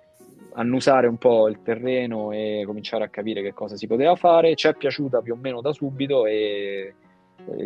annusare 0.54 1.08
un 1.08 1.18
po' 1.18 1.50
il 1.50 1.62
terreno 1.62 2.32
e 2.32 2.64
cominciare 2.66 3.04
a 3.04 3.10
capire 3.10 3.42
che 3.42 3.52
cosa 3.52 3.76
si 3.76 3.86
poteva 3.86 4.16
fare. 4.16 4.56
Ci 4.56 4.70
è 4.70 4.76
piaciuta 4.76 5.20
più 5.20 5.34
o 5.34 5.36
meno 5.36 5.60
da 5.60 5.74
subito 5.74 6.26
e 6.26 6.94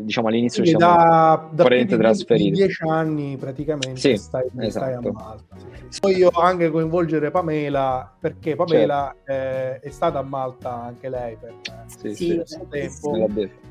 diciamo 0.02 0.28
all'inizio 0.28 0.64
ci 0.64 0.74
Quindi 0.74 0.94
siamo 0.94 1.10
da, 1.10 1.50
da 1.52 1.64
trasferiti. 1.64 2.52
dieci 2.52 2.84
anni 2.88 3.38
praticamente 3.38 4.00
Sì, 4.00 4.18
stai, 4.18 4.48
stai 4.50 4.66
a 4.66 4.68
esatto. 4.68 5.12
Malta. 5.12 5.56
sì. 5.90 6.00
Voglio 6.02 6.30
anche 6.30 6.70
coinvolgere 6.70 7.32
Pamela 7.32 8.12
perché 8.20 8.56
Pamela 8.56 9.16
eh, 9.26 9.80
è 9.80 9.90
stata 9.90 10.20
a 10.20 10.24
Malta 10.24 10.74
anche 10.84 11.10
lei 11.10 11.38
per 11.40 11.54
Sì, 11.88 12.10
Sì, 12.10 12.16
sì, 12.16 12.28
diverso 12.32 12.68
tempo 12.70 13.16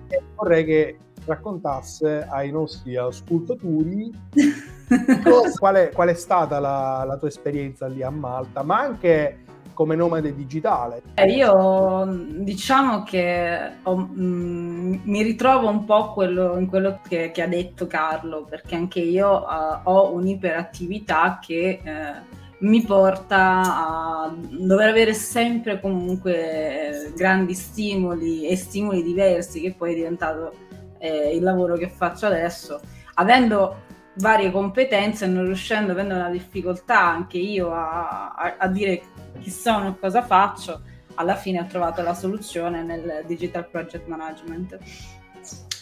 e 0.09 0.23
vorrei 0.35 0.64
che 0.64 0.97
raccontasse 1.25 2.26
ai 2.28 2.50
nostri 2.50 2.97
ascoltatori 2.97 4.11
qual, 5.59 5.75
è, 5.76 5.90
qual 5.90 6.09
è 6.09 6.14
stata 6.14 6.59
la, 6.59 7.04
la 7.07 7.16
tua 7.16 7.28
esperienza 7.28 7.87
lì 7.87 8.02
a 8.02 8.11
Malta, 8.11 8.62
ma 8.62 8.81
anche 8.81 9.38
come 9.73 9.95
nomade 9.97 10.35
digitale. 10.35 11.02
Eh, 11.14 11.26
Io 11.33 12.05
diciamo 12.38 13.02
che 13.02 13.71
ho- 13.83 13.97
mm, 13.97 14.95
mi 15.05 15.23
ritrovo 15.23 15.69
un 15.69 15.85
po' 15.85 16.12
quello- 16.12 16.59
in 16.59 16.67
quello 16.67 17.00
che, 17.09 17.31
che 17.33 17.43
ha 17.43 17.47
detto 17.47 17.87
Carlo, 17.87 18.45
perché 18.49 18.75
anche 18.75 19.00
io 19.00 19.43
eh, 19.49 19.81
ho 19.85 20.12
un'iperattività 20.12 21.38
che 21.41 21.81
eh, 21.83 22.41
mi 22.59 22.83
porta 22.83 23.61
a 23.62 24.35
dover 24.38 24.88
avere 24.91 25.14
sempre 25.14 25.81
comunque 25.81 27.07
eh, 27.09 27.12
grandi 27.17 27.55
stimoli 27.55 28.47
e 28.47 28.57
stimoli 28.57 29.02
diversi, 29.02 29.61
che 29.61 29.75
poi 29.76 29.93
è 29.93 29.97
diventato 29.97 30.52
eh, 30.99 31.35
il 31.35 31.43
lavoro 31.43 31.75
che 31.76 31.88
faccio 31.88 32.26
adesso. 32.26 32.81
Avendo 33.14 33.76
varie 34.16 34.50
competenze 34.50 35.26
non 35.26 35.45
riuscendo, 35.45 35.92
avendo 35.92 36.14
una 36.14 36.28
difficoltà 36.31 37.00
anche 37.00 37.38
io 37.38 37.73
a, 37.73 38.33
a- 38.35 38.57
a 38.59 38.66
dire 38.69 39.02
chi 39.40 39.50
sono 39.50 39.88
e 39.88 39.99
cosa 39.99 40.23
faccio, 40.23 40.83
alla 41.14 41.35
fine 41.35 41.61
ho 41.61 41.66
trovato 41.66 42.02
la 42.02 42.14
soluzione 42.14 42.83
nel 42.83 43.25
Digital 43.26 43.69
Project 43.69 44.07
Management. 44.07 44.78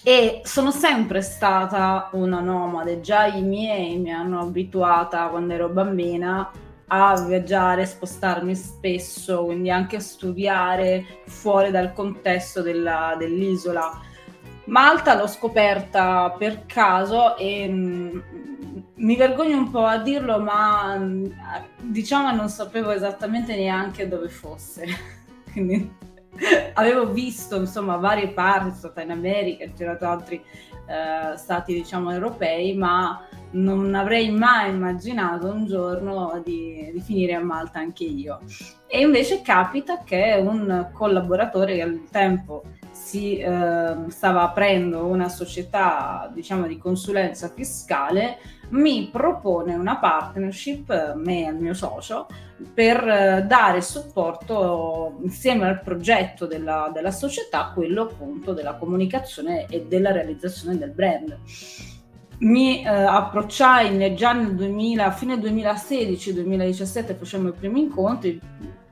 E 0.02 0.40
sono 0.44 0.70
sempre 0.70 1.20
stata 1.20 2.08
una 2.12 2.40
nomade, 2.40 3.00
già 3.00 3.26
i 3.26 3.42
miei 3.42 3.98
mi 3.98 4.10
hanno 4.12 4.40
abituata 4.40 5.26
quando 5.26 5.52
ero 5.52 5.68
bambina 5.68 6.50
a 6.92 7.20
viaggiare, 7.22 7.84
spostarmi 7.86 8.54
spesso, 8.56 9.44
quindi 9.44 9.70
anche 9.70 9.96
a 9.96 10.00
studiare 10.00 11.04
fuori 11.26 11.70
dal 11.70 11.92
contesto 11.92 12.62
della- 12.62 13.14
dell'isola. 13.18 14.08
Malta 14.70 15.16
l'ho 15.16 15.26
scoperta 15.26 16.32
per 16.38 16.64
caso 16.64 17.36
e 17.36 17.68
mm, 17.68 18.18
mi 18.94 19.16
vergogno 19.16 19.58
un 19.58 19.68
po' 19.68 19.84
a 19.84 19.98
dirlo, 19.98 20.38
ma 20.38 20.96
mm, 20.96 21.26
diciamo 21.82 22.30
non 22.30 22.48
sapevo 22.48 22.92
esattamente 22.92 23.56
neanche 23.56 24.06
dove 24.06 24.28
fosse. 24.28 24.86
Quindi 25.50 25.92
avevo 26.74 27.10
visto 27.10 27.56
insomma 27.56 27.96
varie 27.96 28.28
parti, 28.28 28.68
sono 28.68 28.76
stata 28.76 29.02
in 29.02 29.10
America, 29.10 29.64
ho 29.64 29.72
girato 29.74 30.06
altri 30.06 30.36
eh, 30.36 31.36
stati 31.36 31.74
diciamo 31.74 32.12
europei, 32.12 32.76
ma 32.76 33.26
non 33.52 33.92
avrei 33.96 34.30
mai 34.30 34.70
immaginato 34.70 35.48
un 35.48 35.66
giorno 35.66 36.40
di, 36.44 36.90
di 36.92 37.00
finire 37.00 37.34
a 37.34 37.40
Malta 37.40 37.80
anche 37.80 38.04
io. 38.04 38.38
E 38.86 39.00
invece 39.00 39.42
capita 39.42 40.04
che 40.04 40.40
un 40.40 40.90
collaboratore 40.92 41.74
che 41.74 41.82
al 41.82 42.04
tempo 42.08 42.62
si 43.10 43.38
eh, 43.38 43.96
stava 44.06 44.42
aprendo 44.42 45.04
una 45.04 45.28
società 45.28 46.30
diciamo 46.32 46.68
di 46.68 46.78
consulenza 46.78 47.48
fiscale 47.48 48.38
mi 48.68 49.08
propone 49.10 49.74
una 49.74 49.98
partnership 49.98 51.14
me 51.16 51.40
e 51.40 51.46
al 51.46 51.56
mio 51.56 51.74
socio 51.74 52.28
per 52.72 53.08
eh, 53.08 53.44
dare 53.48 53.80
supporto 53.80 55.18
insieme 55.22 55.66
al 55.66 55.80
progetto 55.80 56.46
della, 56.46 56.88
della 56.94 57.10
società 57.10 57.72
quello 57.74 58.02
appunto 58.02 58.52
della 58.52 58.74
comunicazione 58.74 59.66
e 59.66 59.86
della 59.88 60.12
realizzazione 60.12 60.78
del 60.78 60.90
brand. 60.90 61.36
Mi 62.40 62.84
eh, 62.84 62.88
approcciai 62.88 64.14
già 64.14 64.32
nel 64.32 64.54
2000, 64.54 65.04
a 65.04 65.10
fine 65.10 65.34
2016-2017 65.36 67.16
facemmo 67.16 67.48
i 67.48 67.52
primi 67.52 67.80
incontri 67.80 68.40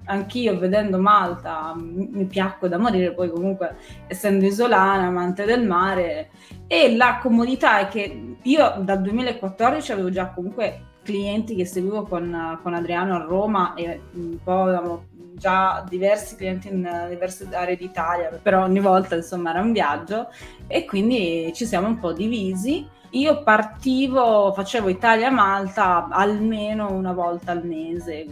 anch'io 0.09 0.59
vedendo 0.59 0.99
Malta 0.99 1.75
mi, 1.77 2.09
mi 2.11 2.25
piacque 2.25 2.69
da 2.69 2.79
morire, 2.79 3.12
poi 3.12 3.31
comunque 3.31 3.77
essendo 4.07 4.45
isolana, 4.45 5.07
amante 5.07 5.45
del 5.45 5.67
mare 5.67 6.31
e 6.67 6.97
la 6.97 7.19
comodità 7.23 7.79
è 7.79 7.88
che 7.88 8.37
io 8.43 8.75
dal 8.81 9.00
2014 9.00 9.93
avevo 9.93 10.11
già 10.11 10.31
comunque 10.31 10.83
clienti 11.03 11.55
che 11.55 11.65
seguivo 11.65 12.03
con, 12.03 12.59
con 12.62 12.75
Adriano 12.75 13.15
a 13.15 13.25
Roma 13.25 13.75
e 13.75 14.00
un 14.12 14.38
po' 14.43 14.62
avevamo 14.62 15.05
già 15.38 15.85
diversi 15.88 16.37
clienti 16.37 16.69
in 16.69 16.85
eh, 16.85 17.09
diverse 17.09 17.49
aree 17.50 17.77
d'Italia, 17.77 18.38
però 18.43 18.65
ogni 18.65 18.81
volta 18.81 19.15
insomma 19.15 19.50
era 19.50 19.61
un 19.61 19.73
viaggio 19.73 20.29
e 20.67 20.85
quindi 20.85 21.50
ci 21.55 21.65
siamo 21.65 21.87
un 21.87 21.99
po' 21.99 22.12
divisi. 22.12 22.87
Io 23.12 23.43
partivo, 23.43 24.53
facevo 24.53 24.91
Italia-Malta 24.91 26.09
almeno 26.11 26.93
una 26.93 27.12
volta 27.12 27.53
al 27.53 27.65
mese, 27.65 28.27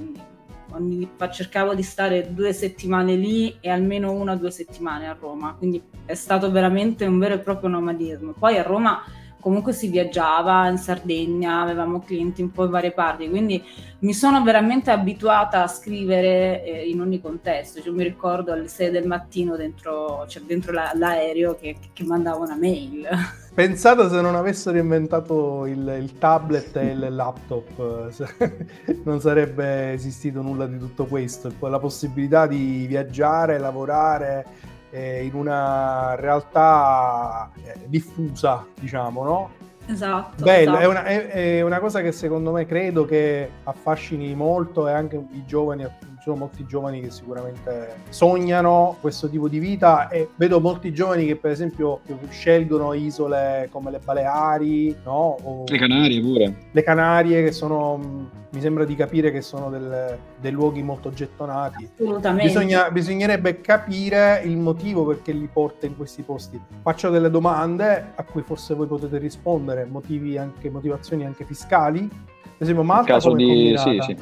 ogni- 0.76 1.08
cercavo 1.30 1.74
di 1.74 1.82
stare 1.82 2.32
due 2.32 2.52
settimane 2.52 3.14
lì 3.14 3.56
e 3.60 3.70
almeno 3.70 4.12
una 4.12 4.32
o 4.32 4.36
due 4.36 4.50
settimane 4.50 5.08
a 5.08 5.16
Roma, 5.18 5.54
quindi 5.56 5.82
è 6.04 6.14
stato 6.14 6.50
veramente 6.50 7.04
un 7.04 7.18
vero 7.18 7.34
e 7.34 7.38
proprio 7.38 7.68
nomadismo. 7.68 8.32
Poi 8.38 8.56
a 8.56 8.62
Roma 8.62 9.02
comunque 9.46 9.72
si 9.72 9.86
viaggiava 9.86 10.68
in 10.68 10.76
Sardegna, 10.76 11.60
avevamo 11.60 12.00
clienti 12.00 12.42
un 12.42 12.50
po' 12.50 12.64
in 12.64 12.70
varie 12.72 12.90
parti, 12.90 13.28
quindi 13.28 13.62
mi 14.00 14.12
sono 14.12 14.42
veramente 14.42 14.90
abituata 14.90 15.62
a 15.62 15.68
scrivere 15.68 16.64
eh, 16.64 16.88
in 16.88 17.00
ogni 17.00 17.20
contesto. 17.20 17.80
Cioè, 17.80 17.92
mi 17.92 18.02
ricordo 18.02 18.50
alle 18.50 18.66
6 18.66 18.90
del 18.90 19.06
mattino 19.06 19.54
dentro, 19.54 20.26
cioè, 20.26 20.42
dentro 20.42 20.72
la- 20.72 20.90
l'aereo 20.96 21.54
che, 21.54 21.76
che 21.92 22.02
mandavo 22.02 22.42
una 22.42 22.56
mail. 22.56 23.06
Pensate 23.54 24.08
se 24.08 24.20
non 24.20 24.34
avessero 24.34 24.78
inventato 24.78 25.64
il, 25.66 25.96
il 25.96 26.18
tablet 26.18 26.76
e 26.78 26.86
il 26.86 27.06
laptop, 27.08 28.10
non 29.04 29.20
sarebbe 29.20 29.92
esistito 29.92 30.42
nulla 30.42 30.66
di 30.66 30.76
tutto 30.76 31.04
questo. 31.04 31.52
La 31.60 31.78
possibilità 31.78 32.48
di 32.48 32.84
viaggiare, 32.88 33.58
lavorare 33.58 34.74
eh, 34.96 35.24
in 35.24 35.34
una 35.34 36.14
realtà 36.14 37.50
eh, 37.62 37.80
diffusa, 37.86 38.64
diciamo, 38.80 39.22
no? 39.24 39.50
Esatto. 39.88 40.42
Bello, 40.42 40.70
esatto. 40.78 40.78
è, 40.78 40.86
una, 40.86 41.04
è- 41.04 41.26
è 41.26 41.60
una 41.62 41.78
cosa 41.80 42.00
che 42.00 42.10
secondo 42.12 42.50
me 42.50 42.64
credo 42.64 43.04
che 43.04 43.50
affascini 43.64 44.34
molto 44.34 44.88
e 44.88 44.92
anche 44.92 45.16
i 45.16 45.44
giovani 45.44 45.84
sono 46.26 46.38
molti 46.38 46.66
giovani 46.66 47.00
che 47.00 47.10
sicuramente 47.12 47.98
sognano 48.08 48.96
questo 49.00 49.28
tipo 49.28 49.48
di 49.48 49.60
vita 49.60 50.08
e 50.08 50.28
vedo 50.34 50.60
molti 50.60 50.92
giovani 50.92 51.24
che 51.24 51.36
per 51.36 51.52
esempio 51.52 52.00
scelgono 52.30 52.94
isole 52.94 53.68
come 53.70 53.92
le 53.92 54.00
Baleari, 54.04 54.96
no? 55.04 55.36
O 55.44 55.64
le 55.68 55.78
Canarie 55.78 56.20
pure. 56.20 56.54
Le 56.72 56.82
Canarie 56.82 57.44
che 57.44 57.52
sono, 57.52 58.28
mi 58.50 58.60
sembra 58.60 58.84
di 58.84 58.96
capire 58.96 59.30
che 59.30 59.40
sono 59.40 59.70
del, 59.70 60.18
dei 60.40 60.50
luoghi 60.50 60.82
molto 60.82 61.12
gettonati. 61.12 61.88
Assolutamente. 61.94 62.46
Bisogna, 62.46 62.90
bisognerebbe 62.90 63.60
capire 63.60 64.42
il 64.44 64.56
motivo 64.56 65.06
perché 65.06 65.30
li 65.30 65.48
porta 65.52 65.86
in 65.86 65.96
questi 65.96 66.22
posti. 66.22 66.60
Faccio 66.82 67.08
delle 67.08 67.30
domande 67.30 68.14
a 68.16 68.24
cui 68.24 68.42
forse 68.42 68.74
voi 68.74 68.88
potete 68.88 69.18
rispondere, 69.18 69.84
motivi 69.84 70.36
anche, 70.36 70.70
motivazioni 70.70 71.24
anche 71.24 71.44
fiscali. 71.44 72.00
Per 72.08 72.66
esempio 72.66 72.82
Malta 72.82 73.12
caso 73.12 73.28
come 73.28 73.44
di... 73.44 73.74
sì, 73.76 73.98
sì. 74.00 74.16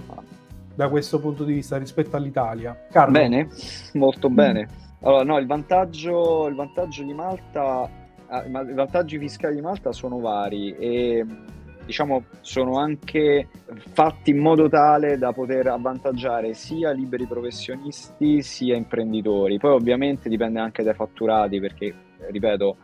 Da 0.75 0.88
questo 0.88 1.21
punto 1.21 1.45
di 1.45 1.54
vista 1.54 1.76
rispetto 1.78 2.16
all'Italia. 2.16 2.87
Carlo. 2.90 3.12
Bene, 3.12 3.49
molto 3.95 4.28
bene. 4.28 4.69
Allora, 5.00 5.25
no, 5.25 5.38
il 5.38 5.47
vantaggio, 5.47 6.47
il 6.47 6.54
vantaggio 6.54 7.02
di 7.02 7.12
Malta, 7.12 7.88
ah, 8.26 8.45
i 8.45 8.50
vantaggi 8.50 9.19
fiscali 9.19 9.54
di 9.54 9.61
Malta 9.61 9.93
sono 9.93 10.19
vari 10.19 10.75
e 10.76 11.26
diciamo 11.85 12.25
sono 12.40 12.78
anche 12.78 13.49
fatti 13.93 14.31
in 14.31 14.38
modo 14.38 14.71
tale 14.71 15.19
da 15.19 15.33
poter 15.33 15.66
avvantaggiare 15.66 16.54
sia 16.54 16.90
liberi 16.93 17.26
professionisti 17.26 18.43
sia 18.43 18.75
imprenditori. 18.75 19.59
Poi 19.59 19.73
ovviamente 19.73 20.28
dipende 20.28 20.61
anche 20.61 20.83
dai 20.83 20.95
fatturati 20.95 21.61
perché, 21.61 21.95
ripeto, 22.31 22.76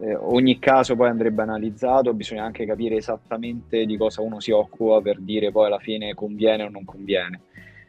eh, 0.00 0.14
ogni 0.14 0.58
caso 0.58 0.96
poi 0.96 1.08
andrebbe 1.08 1.42
analizzato, 1.42 2.14
bisogna 2.14 2.44
anche 2.44 2.64
capire 2.64 2.96
esattamente 2.96 3.84
di 3.84 3.96
cosa 3.96 4.22
uno 4.22 4.40
si 4.40 4.50
occupa 4.50 5.00
per 5.00 5.20
dire 5.20 5.50
poi 5.50 5.66
alla 5.66 5.78
fine 5.78 6.14
conviene 6.14 6.64
o 6.64 6.68
non 6.68 6.84
conviene. 6.84 7.42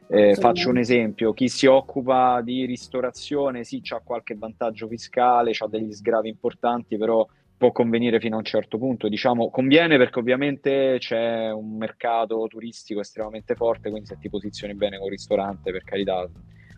Eh, 0.07 0.35
faccio 0.35 0.69
un 0.69 0.77
esempio, 0.77 1.31
chi 1.31 1.47
si 1.47 1.67
occupa 1.67 2.41
di 2.41 2.65
ristorazione 2.65 3.63
sì, 3.63 3.81
ha 3.91 4.01
qualche 4.03 4.35
vantaggio 4.35 4.87
fiscale, 4.87 5.53
ha 5.57 5.67
degli 5.67 5.93
sgravi 5.93 6.27
importanti, 6.27 6.97
però 6.97 7.25
può 7.55 7.71
convenire 7.71 8.19
fino 8.19 8.35
a 8.35 8.39
un 8.39 8.43
certo 8.43 8.77
punto. 8.77 9.07
Diciamo, 9.07 9.49
conviene 9.49 9.97
perché 9.97 10.19
ovviamente 10.19 10.97
c'è 10.99 11.49
un 11.51 11.77
mercato 11.77 12.45
turistico 12.49 12.99
estremamente 12.99 13.55
forte, 13.55 13.89
quindi 13.89 14.07
se 14.07 14.17
ti 14.19 14.29
posizioni 14.29 14.73
bene 14.73 14.97
con 14.97 15.05
il 15.05 15.11
ristorante, 15.11 15.71
per 15.71 15.83
carità, 15.83 16.27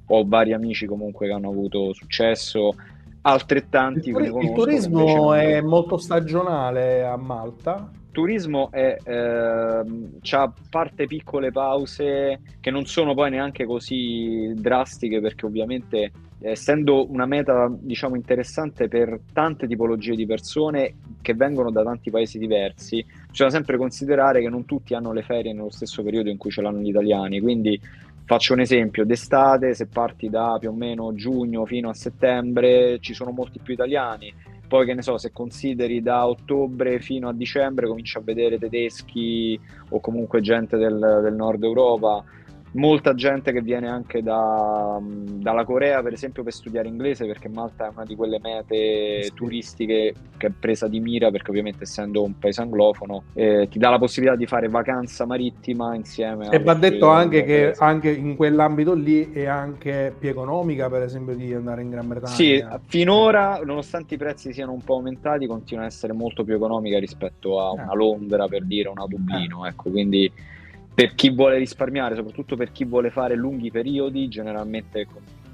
ho 0.08 0.28
vari 0.28 0.54
amici 0.54 0.86
comunque 0.86 1.26
che 1.26 1.34
hanno 1.34 1.50
avuto 1.50 1.92
successo, 1.94 2.76
altrettanti 3.24 4.10
il, 4.10 4.16
turi- 4.16 4.46
il 4.46 4.54
turismo 4.54 5.34
è 5.34 5.62
molto 5.62 5.98
stagionale 5.98 7.04
a 7.04 7.18
Malta. 7.18 7.90
Il 7.92 8.12
turismo 8.12 8.70
è, 8.72 8.96
eh, 9.04 9.84
ha 10.32 10.54
parte 10.70 11.08
piccole 11.08 11.52
pause 11.52 12.42
che 12.60 12.70
non 12.70 12.86
sono 12.86 13.16
poi 13.16 13.32
neanche 13.32 13.66
così 13.66 14.54
drastiche 14.56 15.20
perché 15.20 15.48
ovviamente 15.48 16.12
essendo 16.40 17.10
una 17.10 17.26
meta 17.26 17.74
diciamo 17.74 18.16
interessante 18.16 18.88
per 18.88 19.20
tante 19.32 19.66
tipologie 19.66 20.16
di 20.16 20.26
persone 20.26 20.96
che 21.22 21.34
vengono 21.34 21.72
da 21.72 21.84
tanti 21.84 22.12
paesi 22.12 22.38
diversi 22.38 23.04
bisogna 23.30 23.50
sempre 23.50 23.78
considerare 23.78 24.42
che 24.42 24.50
non 24.50 24.66
tutti 24.66 24.94
hanno 24.94 25.14
le 25.14 25.24
ferie 25.24 25.54
nello 25.54 25.72
stesso 25.72 26.04
periodo 26.04 26.30
in 26.30 26.38
cui 26.38 26.52
ce 26.52 26.62
l'hanno 26.62 26.82
gli 26.82 26.90
italiani. 26.90 27.40
Quindi 27.40 27.80
Faccio 28.26 28.54
un 28.54 28.62
esempio, 28.62 29.06
d'estate 29.06 29.74
se 29.74 29.88
parti 29.88 30.30
da 30.30 30.56
più 30.58 30.70
o 30.70 30.74
meno 30.74 31.14
giugno 31.14 31.66
fino 31.66 31.90
a 31.90 31.94
settembre 31.94 33.00
ci 33.00 33.14
sono 33.14 33.32
molti 33.32 33.60
più 33.60 33.74
italiani, 33.74 34.34
poi 34.66 34.86
che 34.86 34.94
ne 34.94 35.02
so, 35.02 35.18
se 35.18 35.32
consideri 35.34 36.02
da 36.02 36.26
ottobre 36.26 37.00
fino 37.00 37.28
a 37.28 37.34
dicembre 37.34 37.86
cominci 37.86 38.18
a 38.18 38.22
vedere 38.22 38.58
tedeschi 38.58 39.60
o 39.90 40.00
comunque 40.00 40.40
gente 40.40 40.78
del, 40.78 41.20
del 41.22 41.34
nord 41.36 41.64
Europa, 41.64 42.24
molta 42.74 43.14
gente 43.14 43.52
che 43.52 43.62
viene 43.62 43.88
anche 43.88 44.24
da, 44.24 45.00
dalla 45.02 45.66
Corea, 45.66 46.02
per 46.02 46.14
esempio, 46.14 46.44
per 46.44 46.54
studiare 46.54 46.88
inglese, 46.88 47.26
perché 47.26 47.50
Malta 47.50 47.88
è 47.88 47.92
una 47.94 48.06
di 48.06 48.16
quelle 48.16 48.40
mete 48.42 49.24
sì. 49.24 49.34
turistiche 49.34 50.14
che 50.38 50.48
è 50.48 50.52
presa 50.52 50.88
di 50.88 51.00
mira, 51.00 51.30
perché 51.32 51.50
ovviamente 51.50 51.84
essendo 51.84 52.24
un 52.24 52.38
paese 52.38 52.62
anglofono, 52.62 53.24
eh, 53.34 53.68
ti 53.70 53.80
dà 53.80 53.90
la 53.90 54.00
possibilità 54.00 54.36
di 54.36 54.46
fare 54.46 54.70
vacanza 54.70 55.26
marittima 55.26 55.96
insieme 55.96 56.50
E 56.50 56.60
va 56.60 56.74
detto 56.74 57.10
anche 57.10 57.44
che 57.44 57.74
anche 57.78 58.10
in 58.10 58.36
quell'ambito 58.36 58.94
lì 58.94 59.32
è 59.32 59.46
anche 59.46 60.14
più 60.18 60.30
economica, 60.30 60.90
per 60.90 61.04
esempio, 61.04 61.36
di 61.36 61.54
andare 61.54 61.82
in 61.82 61.90
Gran 61.90 62.08
Bretagna. 62.08 62.34
Sì, 62.34 62.64
finora, 62.88 63.60
nonostante 63.64 64.16
i 64.16 64.18
prezzi 64.18 64.52
siano 64.54 64.72
un 64.72 64.84
po' 64.84 64.96
aumentati, 64.96 65.46
continua 65.46 65.84
a 65.84 65.88
essere 65.88 66.14
molto 66.14 66.44
più 66.44 66.56
economica 66.56 67.00
rispetto 67.00 67.60
a 67.62 67.72
una 67.72 67.92
eh. 67.92 67.96
Londra, 67.96 68.48
per 68.48 68.64
dire, 68.66 68.90
una 68.90 69.06
Dublino, 69.06 69.66
eh. 69.66 69.70
ecco, 69.70 69.90
quindi 69.90 70.32
per 70.94 71.16
chi 71.16 71.30
vuole 71.32 71.58
risparmiare, 71.58 72.16
soprattutto 72.16 72.56
per 72.56 72.72
chi 72.72 72.86
vuole 72.86 73.10
fare 73.10 73.36
lunghi 73.36 73.72
periodi, 73.72 74.28
generalmente 74.28 75.08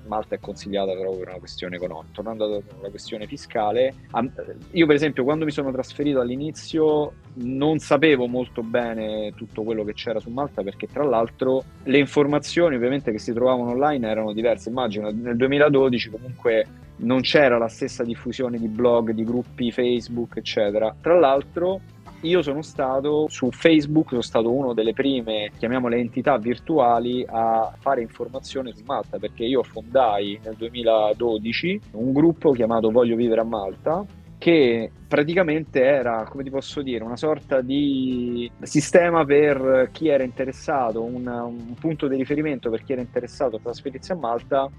Malta 0.10 0.36
è 0.36 0.40
consigliata 0.40 0.92
però 0.94 1.12
per 1.16 1.30
una 1.30 1.38
questione 1.38 1.78
economica. 1.78 2.14
Tornando 2.14 2.46
alla 2.46 2.90
questione 2.90 3.28
fiscale, 3.28 3.94
io 4.72 4.86
per 4.86 4.96
esempio 4.96 5.24
quando 5.24 5.46
mi 5.46 5.52
sono 5.52 5.72
trasferito 5.72 6.20
all'inizio 6.20 7.14
non 7.36 7.78
sapevo 7.78 8.28
molto 8.28 8.64
bene 8.64 9.34
tutto 9.36 9.62
quello 9.64 9.86
che 9.86 9.94
c'era 9.94 10.20
su 10.20 10.30
Malta 10.30 10.64
perché 10.64 10.88
tra 10.88 11.04
l'altro 11.04 11.64
le 11.84 12.00
informazioni 12.00 12.76
ovviamente 12.76 13.12
che 13.12 13.20
si 13.20 13.32
trovavano 13.32 13.70
online 13.70 14.10
erano 14.10 14.34
diverse. 14.34 14.70
Immagino 14.70 15.10
nel 15.12 15.38
2012 15.38 16.10
comunque 16.10 16.66
non 16.98 17.22
c'era 17.22 17.58
la 17.58 17.70
stessa 17.70 18.04
diffusione 18.04 18.58
di 18.58 18.68
blog, 18.68 19.12
di 19.12 19.24
gruppi 19.24 19.72
Facebook, 19.72 20.36
eccetera. 20.38 20.94
Tra 21.00 21.18
l'altro 21.18 21.80
io 22.22 22.42
sono 22.42 22.62
stato 22.62 23.28
su 23.30 23.50
Facebook, 23.52 24.10
sono 24.10 24.22
stato 24.22 24.52
uno 24.52 24.74
delle 24.74 24.94
prime, 24.94 25.52
chiamiamole 25.58 25.98
entità 25.98 26.38
virtuali, 26.38 27.26
a 27.28 27.74
fare 27.80 28.02
informazione 28.02 28.74
su 28.74 28.84
Malta, 28.86 29.18
perché 29.18 29.46
io 29.46 29.64
fondai 29.64 30.40
nel 30.44 30.56
2012 30.56 31.82
un 31.92 32.12
gruppo 32.12 32.52
chiamato 32.52 32.92
Voglio 32.92 33.16
vivere 33.16 33.42
a 33.42 33.46
Malta, 33.46 34.06
che 34.38 34.92
praticamente 35.08 35.82
era, 35.82 36.26
come 36.30 36.44
ti 36.44 36.50
posso 36.50 36.82
dire, 36.82 37.04
una 37.04 37.18
sorta 37.18 37.62
di 37.62 38.50
sistema 38.62 39.24
per 39.26 39.90
chi 39.92 40.08
era 40.08 40.24
interessato, 40.24 41.04
un, 41.04 41.28
un 41.28 41.74
punto 41.80 42.08
di 42.08 42.16
riferimento 42.16 42.70
per 42.70 42.84
chi 42.84 42.94
era 42.94 43.02
interessato 43.02 43.58
a 43.58 43.60
trasferirsi 43.62 44.12
a 44.12 44.16
Malta 44.16 44.70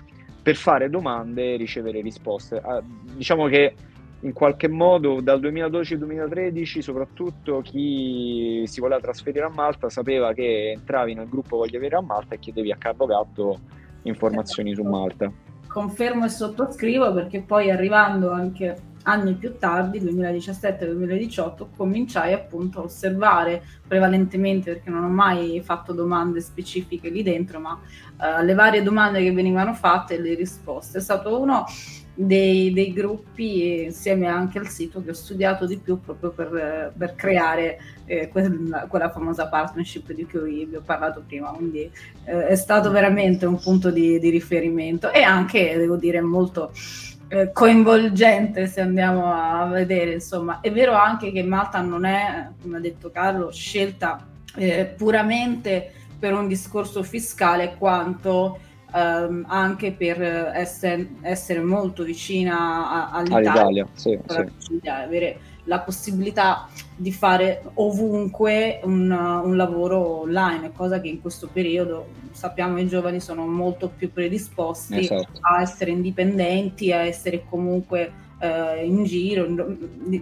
per 0.42 0.56
fare 0.56 0.88
domande 0.88 1.54
e 1.54 1.56
ricevere 1.56 2.00
risposte. 2.00 2.60
Uh, 2.64 2.82
diciamo 3.14 3.46
che 3.46 3.74
in 4.22 4.32
qualche 4.32 4.68
modo 4.68 5.20
dal 5.20 5.40
2012 5.40 5.94
al 5.94 5.98
2013 6.00 6.82
soprattutto 6.82 7.60
chi 7.62 8.62
si 8.66 8.80
voleva 8.80 9.00
trasferire 9.00 9.44
a 9.44 9.50
Malta 9.50 9.88
sapeva 9.88 10.32
che 10.34 10.72
entravi 10.76 11.14
nel 11.14 11.28
gruppo 11.28 11.56
Voglio 11.56 11.78
avere 11.78 11.96
a 11.96 12.02
Malta 12.02 12.34
e 12.34 12.38
chiedevi 12.38 12.70
a 12.72 12.76
Carlo 12.76 13.06
Gatto 13.06 13.58
informazioni 14.02 14.74
su 14.74 14.82
Malta. 14.82 15.30
Confermo 15.66 16.24
e 16.24 16.28
sottoscrivo 16.28 17.12
perché 17.14 17.42
poi 17.42 17.70
arrivando 17.70 18.30
anche 18.30 18.88
anni 19.04 19.34
più 19.34 19.56
tardi, 19.56 20.00
2017-2018, 20.00 21.66
cominciai 21.76 22.32
appunto 22.32 22.80
a 22.80 22.84
osservare 22.84 23.62
prevalentemente 23.86 24.72
perché 24.72 24.90
non 24.90 25.04
ho 25.04 25.08
mai 25.08 25.60
fatto 25.62 25.92
domande 25.92 26.40
specifiche 26.40 27.08
lì 27.08 27.22
dentro, 27.22 27.60
ma 27.60 27.72
uh, 27.72 28.44
le 28.44 28.54
varie 28.54 28.82
domande 28.82 29.22
che 29.22 29.32
venivano 29.32 29.72
fatte 29.74 30.14
e 30.14 30.20
le 30.20 30.34
risposte. 30.34 30.98
È 30.98 31.00
stato 31.00 31.40
uno 31.40 31.64
dei, 32.26 32.72
dei, 32.72 32.92
gruppi 32.92 33.84
insieme 33.84 34.26
anche 34.26 34.58
al 34.58 34.68
sito 34.68 35.02
che 35.02 35.10
ho 35.10 35.14
studiato 35.14 35.66
di 35.66 35.78
più 35.78 36.00
proprio 36.00 36.30
per, 36.30 36.92
per 36.96 37.14
creare 37.14 37.78
eh, 38.04 38.28
quella, 38.28 38.86
quella, 38.88 39.10
famosa 39.10 39.48
partnership 39.48 40.12
di 40.12 40.26
cui 40.26 40.66
vi 40.66 40.76
ho 40.76 40.82
parlato 40.82 41.22
prima. 41.26 41.50
Quindi 41.50 41.90
eh, 42.24 42.46
è 42.46 42.54
stato 42.56 42.90
veramente 42.90 43.46
un 43.46 43.58
punto 43.58 43.90
di, 43.90 44.18
di, 44.18 44.28
riferimento 44.28 45.10
e 45.10 45.22
anche 45.22 45.76
devo 45.76 45.96
dire 45.96 46.20
molto 46.20 46.72
eh, 47.28 47.52
coinvolgente 47.52 48.66
se 48.66 48.80
andiamo 48.80 49.32
a 49.32 49.66
vedere 49.66 50.12
insomma. 50.12 50.60
È 50.60 50.70
vero 50.70 50.92
anche 50.92 51.32
che 51.32 51.42
Malta 51.42 51.80
non 51.80 52.04
è 52.04 52.50
come 52.60 52.76
ha 52.76 52.80
detto 52.80 53.10
Carlo 53.10 53.50
scelta 53.50 54.26
eh, 54.56 54.92
puramente 54.96 55.92
per 56.18 56.34
un 56.34 56.48
discorso 56.48 57.02
fiscale 57.02 57.76
quanto 57.78 58.58
Um, 58.92 59.44
anche 59.46 59.92
per 59.92 60.20
essere, 60.20 61.10
essere 61.20 61.60
molto 61.60 62.02
vicina 62.02 62.90
a, 62.90 63.10
all'Italia, 63.12 63.52
all'Italia 63.52 63.86
sì, 63.92 64.18
sì. 64.58 64.88
avere 64.88 65.38
la 65.64 65.78
possibilità 65.80 66.68
di 66.96 67.12
fare 67.12 67.62
ovunque 67.74 68.80
un, 68.82 69.10
un, 69.10 69.56
lavoro 69.56 70.22
online, 70.22 70.72
cosa 70.72 71.00
che 71.00 71.08
in 71.08 71.20
questo 71.20 71.48
periodo 71.52 72.08
sappiamo 72.32 72.80
i 72.80 72.88
giovani 72.88 73.20
sono 73.20 73.46
molto 73.46 73.88
più 73.88 74.12
predisposti 74.12 74.98
esatto. 74.98 75.38
a 75.40 75.62
essere 75.62 75.92
indipendenti, 75.92 76.92
a 76.92 77.02
essere 77.02 77.44
comunque 77.48 78.12
eh, 78.40 78.84
in 78.84 79.04
giro, 79.04 79.46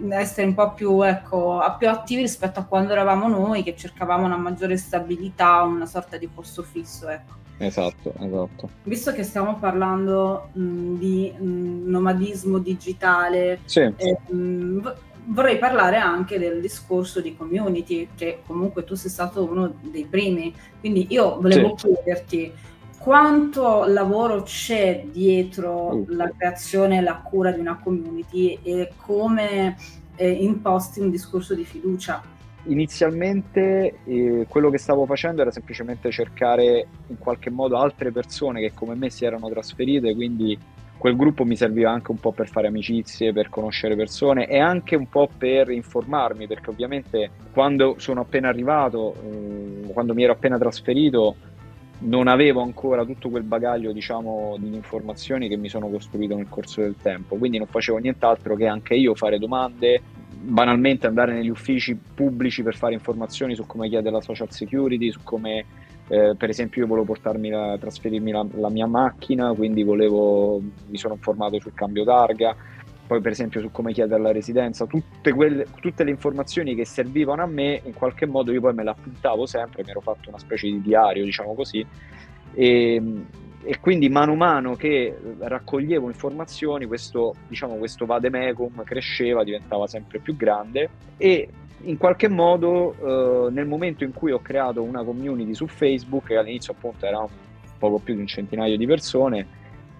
essere 0.09 0.47
un 0.47 0.53
po' 0.53 0.73
più, 0.73 1.01
ecco, 1.01 1.61
più 1.77 1.89
attivi 1.89 2.21
rispetto 2.21 2.59
a 2.59 2.65
quando 2.65 2.91
eravamo 2.91 3.27
noi 3.27 3.63
che 3.63 3.75
cercavamo 3.75 4.25
una 4.25 4.37
maggiore 4.37 4.77
stabilità, 4.77 5.63
una 5.63 5.85
sorta 5.85 6.17
di 6.17 6.27
posto 6.27 6.61
fisso. 6.61 7.07
Ecco. 7.09 7.37
Esatto, 7.59 8.13
esatto. 8.19 8.69
Visto 8.83 9.11
che 9.11 9.23
stiamo 9.23 9.57
parlando 9.59 10.49
mh, 10.53 10.93
di 10.97 11.31
mh, 11.37 11.89
nomadismo 11.89 12.57
digitale, 12.57 13.59
sì. 13.65 13.81
eh, 13.81 14.17
mh, 14.31 14.95
vorrei 15.25 15.57
parlare 15.57 15.97
anche 15.97 16.39
del 16.39 16.61
discorso 16.61 17.19
di 17.19 17.35
community, 17.35 18.09
che 18.15 18.41
comunque 18.45 18.85
tu 18.85 18.95
sei 18.95 19.09
stato 19.09 19.43
uno 19.43 19.73
dei 19.81 20.05
primi. 20.05 20.55
Quindi 20.79 21.07
io 21.09 21.39
volevo 21.39 21.75
sì. 21.77 21.87
chiederti 21.87 22.51
quanto 22.97 23.85
lavoro 23.85 24.43
c'è 24.43 25.05
dietro 25.11 25.87
Uh. 25.89 26.05
la 26.09 26.31
creazione 26.35 26.97
e 26.97 27.01
la 27.01 27.15
cura 27.17 27.51
di 27.51 27.59
una 27.59 27.77
community 27.77 28.59
e 28.63 28.91
come 28.95 29.77
eh, 30.15 30.29
imposti 30.29 31.01
un 31.01 31.09
discorso 31.09 31.53
di 31.53 31.65
fiducia. 31.65 32.37
Inizialmente 32.63 33.99
eh, 34.03 34.45
quello 34.47 34.69
che 34.69 34.77
stavo 34.77 35.05
facendo 35.05 35.41
era 35.41 35.51
semplicemente 35.51 36.11
cercare 36.11 36.87
in 37.07 37.17
qualche 37.17 37.49
modo 37.49 37.77
altre 37.77 38.11
persone 38.11 38.59
che 38.59 38.73
come 38.73 38.95
me 38.95 39.09
si 39.09 39.25
erano 39.25 39.49
trasferite, 39.49 40.13
quindi 40.13 40.57
quel 40.97 41.15
gruppo 41.15 41.45
mi 41.45 41.55
serviva 41.55 41.89
anche 41.89 42.11
un 42.11 42.19
po' 42.19 42.33
per 42.33 42.49
fare 42.49 42.67
amicizie, 42.67 43.31
per 43.31 43.47
conoscere 43.47 43.95
persone 43.95 44.47
e 44.47 44.59
anche 44.59 44.97
un 44.97 45.07
po' 45.07 45.29
per 45.35 45.69
informarmi, 45.69 46.45
perché 46.45 46.69
ovviamente 46.69 47.31
quando 47.53 47.95
sono 47.97 48.21
appena 48.21 48.49
arrivato, 48.49 49.15
eh, 49.23 49.91
quando 49.93 50.13
mi 50.13 50.23
ero 50.23 50.33
appena 50.33 50.57
trasferito, 50.57 51.37
non 51.99 52.27
avevo 52.27 52.61
ancora 52.61 53.05
tutto 53.05 53.29
quel 53.29 53.43
bagaglio, 53.43 53.93
diciamo, 53.93 54.55
di 54.59 54.73
informazioni 54.73 55.47
che 55.47 55.57
mi 55.57 55.69
sono 55.69 55.89
costruito 55.89 56.35
nel 56.35 56.49
corso 56.49 56.81
del 56.81 56.95
tempo, 57.01 57.37
quindi 57.37 57.57
non 57.57 57.67
facevo 57.67 57.97
nient'altro 57.97 58.55
che 58.55 58.67
anche 58.67 58.95
io 58.95 59.15
fare 59.15 59.39
domande, 59.39 60.01
banalmente 60.31 61.07
andare 61.07 61.33
negli 61.33 61.49
uffici 61.49 61.95
pubblici 61.95 62.63
per 62.63 62.75
fare 62.75 62.93
informazioni 62.93 63.55
su 63.55 63.65
come 63.65 63.89
chiedere 63.89 64.15
la 64.15 64.21
social 64.21 64.51
security, 64.51 65.11
su 65.11 65.19
come 65.23 65.65
eh, 66.07 66.33
per 66.35 66.49
esempio 66.49 66.81
io 66.81 66.87
volevo 66.87 67.05
portarmi 67.05 67.49
la, 67.49 67.77
trasferirmi 67.79 68.31
la, 68.31 68.45
la, 68.55 68.69
mia 68.69 68.87
macchina, 68.87 69.53
quindi 69.53 69.83
volevo, 69.83 70.59
mi 70.59 70.97
sono 70.97 71.13
informato 71.13 71.59
sul 71.59 71.73
cambio 71.73 72.03
targa, 72.03 72.55
poi 73.05 73.21
per 73.21 73.31
esempio 73.31 73.61
su 73.61 73.69
come 73.71 73.93
chiedere 73.93 74.21
la 74.21 74.31
residenza, 74.31 74.85
tutte, 74.85 75.31
quelle, 75.33 75.65
tutte 75.79 76.03
le 76.03 76.09
informazioni 76.09 76.73
che 76.73 76.85
servivano 76.85 77.43
a 77.43 77.45
me, 77.45 77.81
in 77.83 77.93
qualche 77.93 78.25
modo 78.25 78.51
io 78.51 78.61
poi 78.61 78.73
me 78.73 78.83
le 78.83 78.89
appuntavo 78.91 79.45
sempre, 79.45 79.83
mi 79.83 79.91
ero 79.91 80.01
fatto 80.01 80.29
una 80.29 80.39
specie 80.39 80.67
di 80.67 80.81
diario, 80.81 81.23
diciamo 81.23 81.53
così, 81.53 81.85
e, 82.53 83.01
e 83.63 83.79
quindi 83.79 84.09
mano 84.09 84.33
a 84.33 84.35
mano 84.35 84.75
che 84.75 85.15
raccoglievo 85.39 86.07
informazioni 86.07 86.85
questo, 86.85 87.35
diciamo, 87.47 87.75
questo 87.75 88.05
vademecum 88.05 88.83
cresceva, 88.83 89.43
diventava 89.43 89.87
sempre 89.87 90.19
più 90.19 90.35
grande. 90.35 90.89
E 91.17 91.49
in 91.81 91.97
qualche 91.97 92.27
modo 92.27 92.95
eh, 93.47 93.51
nel 93.51 93.65
momento 93.65 94.03
in 94.03 94.13
cui 94.13 94.31
ho 94.31 94.39
creato 94.39 94.81
una 94.81 95.03
community 95.03 95.53
su 95.53 95.67
Facebook, 95.67 96.27
che 96.27 96.37
all'inizio 96.37 96.73
appunto 96.73 97.05
era 97.05 97.25
poco 97.77 97.99
più 97.99 98.15
di 98.15 98.21
un 98.21 98.27
centinaio 98.27 98.77
di 98.77 98.85
persone, 98.85 99.47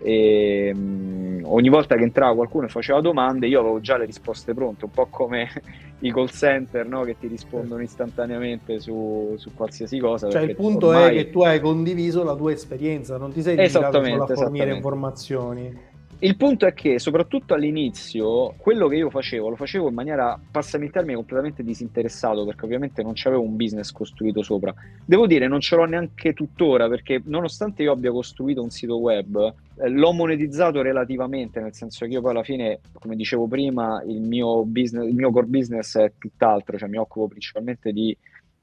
e 0.01 0.71
um, 0.73 1.28
ogni 1.53 1.69
volta 1.69 1.95
che 1.95 2.03
entrava 2.03 2.33
qualcuno 2.35 2.65
e 2.65 2.69
faceva 2.69 3.01
domande 3.01 3.47
io 3.47 3.59
avevo 3.59 3.79
già 3.79 3.97
le 3.97 4.05
risposte 4.05 4.53
pronte, 4.53 4.85
un 4.85 4.91
po' 4.91 5.07
come 5.07 5.49
i 5.99 6.11
call 6.11 6.27
center 6.27 6.87
no? 6.87 7.03
che 7.03 7.17
ti 7.17 7.27
rispondono 7.27 7.81
istantaneamente 7.81 8.79
su, 8.79 9.35
su 9.37 9.53
qualsiasi 9.53 9.99
cosa. 9.99 10.29
Cioè 10.29 10.43
il 10.43 10.55
punto 10.55 10.87
ormai... 10.87 11.17
è 11.17 11.23
che 11.23 11.29
tu 11.29 11.41
hai 11.41 11.59
condiviso 11.59 12.23
la 12.23 12.35
tua 12.35 12.51
esperienza, 12.51 13.17
non 13.17 13.31
ti 13.31 13.41
sei 13.41 13.55
limitato 13.55 14.03
solo 14.03 14.23
a 14.23 14.27
fornire 14.27 14.73
informazioni. 14.73 15.97
Il 16.21 16.35
punto 16.35 16.65
è 16.65 16.73
che, 16.73 16.99
soprattutto 16.99 17.53
all'inizio, 17.53 18.53
quello 18.57 18.89
che 18.89 18.97
io 18.97 19.09
facevo, 19.09 19.47
lo 19.47 19.55
facevo 19.55 19.87
in 19.87 19.93
maniera, 19.93 20.37
passami 20.51 20.83
il 20.83 20.91
termine, 20.91 21.15
completamente 21.15 21.63
disinteressato, 21.63 22.43
perché 22.43 22.65
ovviamente 22.65 23.01
non 23.01 23.13
c'avevo 23.15 23.41
un 23.41 23.55
business 23.55 23.93
costruito 23.93 24.43
sopra. 24.43 24.73
Devo 25.05 25.25
dire, 25.27 25.47
non 25.47 25.61
ce 25.61 25.77
l'ho 25.77 25.85
neanche 25.85 26.33
tuttora, 26.33 26.89
perché 26.89 27.21
nonostante 27.23 27.83
io 27.83 27.93
abbia 27.93 28.11
costruito 28.11 28.61
un 28.61 28.69
sito 28.69 28.97
web, 28.97 29.53
eh, 29.77 29.87
l'ho 29.87 30.11
monetizzato 30.11 30.81
relativamente, 30.81 31.61
nel 31.61 31.73
senso 31.73 32.05
che 32.05 32.11
io 32.11 32.19
poi 32.19 32.31
alla 32.31 32.43
fine, 32.43 32.81
come 32.91 33.15
dicevo 33.15 33.47
prima, 33.47 34.03
il 34.05 34.19
mio, 34.19 34.65
business, 34.65 35.07
il 35.07 35.15
mio 35.15 35.31
core 35.31 35.47
business 35.47 35.97
è 35.97 36.11
tutt'altro, 36.17 36.77
cioè 36.77 36.89
mi 36.89 36.97
occupo 36.97 37.29
principalmente 37.29 37.93
di 37.93 38.15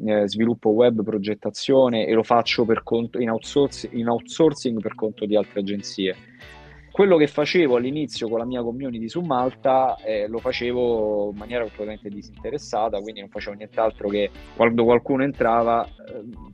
eh, 0.04 0.28
sviluppo 0.28 0.68
web, 0.68 1.02
progettazione 1.02 2.06
e 2.06 2.12
lo 2.12 2.22
faccio 2.22 2.66
conto, 2.82 3.18
in, 3.18 3.30
outsourcing, 3.30 3.94
in 3.94 4.08
outsourcing 4.08 4.78
per 4.78 4.94
conto 4.94 5.24
di 5.24 5.34
altre 5.36 5.60
agenzie 5.60 6.14
quello 6.96 7.18
che 7.18 7.26
facevo 7.26 7.76
all'inizio 7.76 8.26
con 8.26 8.38
la 8.38 8.46
mia 8.46 8.62
community 8.62 9.06
su 9.06 9.20
Malta 9.20 9.96
eh, 9.96 10.26
lo 10.28 10.38
facevo 10.38 11.28
in 11.30 11.36
maniera 11.36 11.60
completamente 11.60 12.08
disinteressata, 12.08 13.02
quindi 13.02 13.20
non 13.20 13.28
facevo 13.28 13.54
nient'altro 13.54 14.08
che 14.08 14.30
quando 14.56 14.82
qualcuno 14.84 15.22
entrava 15.22 15.84
eh, 15.84 15.90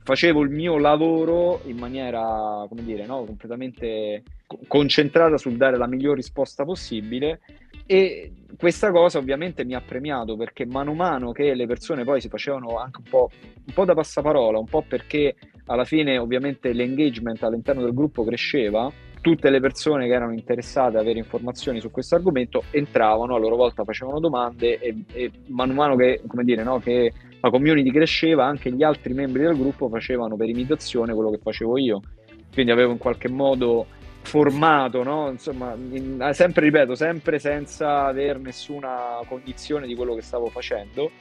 facevo 0.03 0.41
il 0.41 0.49
mio 0.49 0.77
lavoro 0.77 1.61
in 1.67 1.77
maniera, 1.77 2.65
come 2.67 2.83
dire, 2.83 3.05
no, 3.05 3.23
completamente 3.23 4.23
concentrata 4.67 5.37
sul 5.37 5.55
dare 5.55 5.77
la 5.77 5.87
miglior 5.87 6.17
risposta 6.17 6.65
possibile. 6.65 7.39
E 7.85 8.33
questa 8.57 8.91
cosa 8.91 9.19
ovviamente 9.19 9.63
mi 9.63 9.75
ha 9.75 9.81
premiato 9.81 10.35
perché 10.35 10.65
mano 10.65 10.91
a 10.91 10.95
mano 10.95 11.31
che 11.31 11.53
le 11.53 11.67
persone 11.67 12.03
poi 12.03 12.19
si 12.19 12.27
facevano 12.27 12.79
anche 12.79 12.97
un 12.97 13.09
po', 13.09 13.29
un 13.65 13.73
po' 13.73 13.85
da 13.85 13.93
passaparola, 13.93 14.59
un 14.59 14.67
po' 14.67 14.83
perché 14.85 15.35
alla 15.67 15.85
fine 15.85 16.17
ovviamente 16.17 16.73
l'engagement 16.73 17.41
all'interno 17.43 17.81
del 17.81 17.93
gruppo 17.93 18.25
cresceva, 18.25 18.91
tutte 19.23 19.49
le 19.49 19.61
persone 19.61 20.05
che 20.05 20.13
erano 20.13 20.33
interessate 20.33 20.97
ad 20.97 21.03
avere 21.03 21.17
informazioni 21.17 21.79
su 21.79 21.89
questo 21.91 22.15
argomento 22.15 22.65
entravano, 22.71 23.35
a 23.35 23.39
loro 23.39 23.55
volta 23.55 23.85
facevano 23.85 24.19
domande 24.19 24.77
e, 24.79 24.93
e 25.13 25.31
man 25.47 25.71
mano 25.71 25.95
che, 25.95 26.21
dire, 26.43 26.61
no, 26.61 26.79
che, 26.79 27.13
la 27.39 27.49
community 27.49 27.89
cresceva, 27.89 28.45
anche 28.45 28.69
gli 28.69 28.83
altri 28.83 29.13
membri 29.13 29.43
del 29.43 29.57
gruppo 29.57 29.87
facevano 29.87 30.35
per 30.35 30.49
imitazione 30.49 31.13
quello 31.13 31.29
che 31.29 31.39
facevo 31.41 31.77
io. 31.77 32.01
Quindi 32.53 32.71
avevo 32.71 32.91
in 32.91 32.97
qualche 32.97 33.29
modo 33.29 33.85
formato, 34.21 35.03
no? 35.03 35.29
Insomma, 35.29 35.73
in, 35.73 36.29
sempre 36.33 36.65
ripeto, 36.65 36.93
sempre 36.93 37.39
senza 37.39 38.05
avere 38.05 38.39
nessuna 38.39 39.19
cognizione 39.25 39.87
di 39.87 39.95
quello 39.95 40.15
che 40.15 40.21
stavo 40.21 40.47
facendo. 40.47 41.11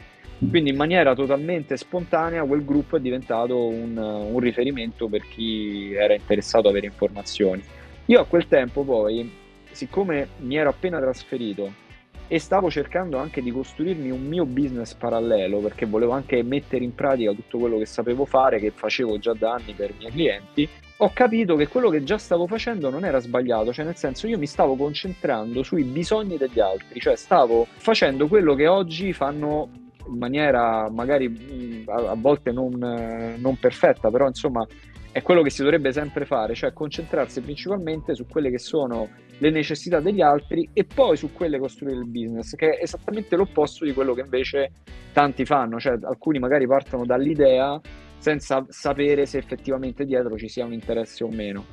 Quindi 0.49 0.71
in 0.71 0.77
maniera 0.77 1.15
totalmente 1.15 1.77
spontanea 1.77 2.45
quel 2.45 2.65
gruppo 2.65 2.97
è 2.97 3.01
diventato 3.01 3.67
un, 3.67 3.97
un 3.97 4.39
riferimento 4.41 5.07
per 5.07 5.23
chi 5.29 5.93
era 5.93 6.15
interessato 6.15 6.67
ad 6.67 6.75
avere 6.75 6.87
informazioni. 6.87 7.63
Io 8.07 8.21
a 8.21 8.25
quel 8.25 8.49
tempo 8.49 8.83
poi, 8.83 9.31
siccome 9.71 10.29
mi 10.39 10.57
ero 10.57 10.71
appena 10.71 10.99
trasferito 10.99 11.81
e 12.27 12.39
stavo 12.39 12.71
cercando 12.71 13.19
anche 13.19 13.43
di 13.43 13.51
costruirmi 13.51 14.11
un 14.11 14.23
mio 14.27 14.45
business 14.45 14.95
parallelo, 14.95 15.59
perché 15.59 15.87
volevo 15.87 16.13
anche 16.13 16.43
mettere 16.43 16.83
in 16.83 16.95
pratica 16.95 17.33
tutto 17.33 17.59
quello 17.59 17.79
che 17.79 17.87
sapevo 17.87 18.25
fare, 18.25 18.59
che 18.59 18.71
facevo 18.71 19.19
già 19.19 19.35
da 19.35 19.53
anni 19.53 19.73
per 19.75 19.91
i 19.91 19.95
miei 19.99 20.11
clienti, 20.11 20.69
ho 20.97 21.11
capito 21.13 21.57
che 21.57 21.69
quello 21.69 21.91
che 21.91 22.03
già 22.05 22.19
stavo 22.19 22.47
facendo 22.47 22.89
non 22.91 23.05
era 23.05 23.19
sbagliato, 23.19 23.73
cioè 23.73 23.85
nel 23.85 23.97
senso 23.97 24.27
io 24.27 24.39
mi 24.39 24.47
stavo 24.47 24.77
concentrando 24.77 25.63
sui 25.63 25.85
bisogni 25.85 26.37
degli 26.37 26.61
altri, 26.61 27.01
cioè 27.01 27.17
stavo 27.17 27.67
facendo 27.77 28.27
quello 28.29 28.55
che 28.55 28.67
oggi 28.67 29.13
fanno 29.13 29.69
in 30.07 30.19
maniera 30.19 30.89
magari 30.91 31.85
a, 31.87 32.15
volte 32.17 32.51
non, 32.51 32.79
non 33.37 33.59
perfetta, 33.59 34.11
però 34.11 34.27
insomma 34.27 34.67
è 35.13 35.21
quello 35.21 35.43
che 35.43 35.51
si 35.51 35.63
dovrebbe 35.63 35.93
sempre 35.93 36.25
fare, 36.25 36.55
cioè 36.55 36.73
concentrarsi 36.73 37.43
principalmente 37.43 38.15
su 38.15 38.27
quelle 38.27 38.51
che 38.51 38.59
sono 38.59 39.11
le 39.39 39.51
necessità 39.51 40.01
degli 40.01 40.23
altri 40.23 40.69
e 40.73 40.85
poi 40.85 41.19
su 41.19 41.33
quelle 41.33 41.59
costruire 41.59 41.99
il 41.99 42.07
business, 42.07 42.55
che 42.55 42.79
è 42.79 42.83
esattamente 42.83 43.37
l'opposto 43.37 43.85
di 43.85 43.93
quello 43.93 44.15
che 44.15 44.23
invece 44.23 44.71
tanti 45.13 45.45
fanno, 45.45 45.79
cioè 45.79 45.99
alcuni 46.03 46.39
magari 46.39 46.67
partono 46.67 47.05
dall'idea 47.05 47.79
senza 48.17 48.65
sapere 48.69 49.27
se 49.27 49.39
effettivamente 49.39 50.05
dietro 50.05 50.39
ci 50.39 50.49
sia 50.49 50.65
un 50.65 50.73
interesse 50.73 51.25
o 51.25 51.29
meno. 51.29 51.67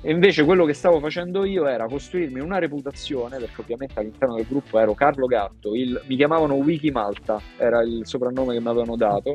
E 0.00 0.10
invece 0.10 0.44
quello 0.44 0.64
che 0.64 0.74
stavo 0.74 0.98
facendo 0.98 1.44
io 1.44 1.66
era 1.66 1.86
costruirmi 1.86 2.40
una 2.40 2.58
reputazione, 2.58 3.38
perché 3.38 3.60
ovviamente 3.60 3.98
all'interno 4.00 4.34
del 4.34 4.46
gruppo 4.46 4.78
ero 4.78 4.94
Carlo 4.94 5.26
Gatto, 5.26 5.74
il, 5.74 6.02
mi 6.06 6.16
chiamavano 6.16 6.54
Wiki 6.54 6.90
Malta, 6.90 7.40
era 7.56 7.82
il 7.82 8.00
soprannome 8.04 8.54
che 8.54 8.60
mi 8.60 8.68
avevano 8.68 8.96
dato, 8.96 9.34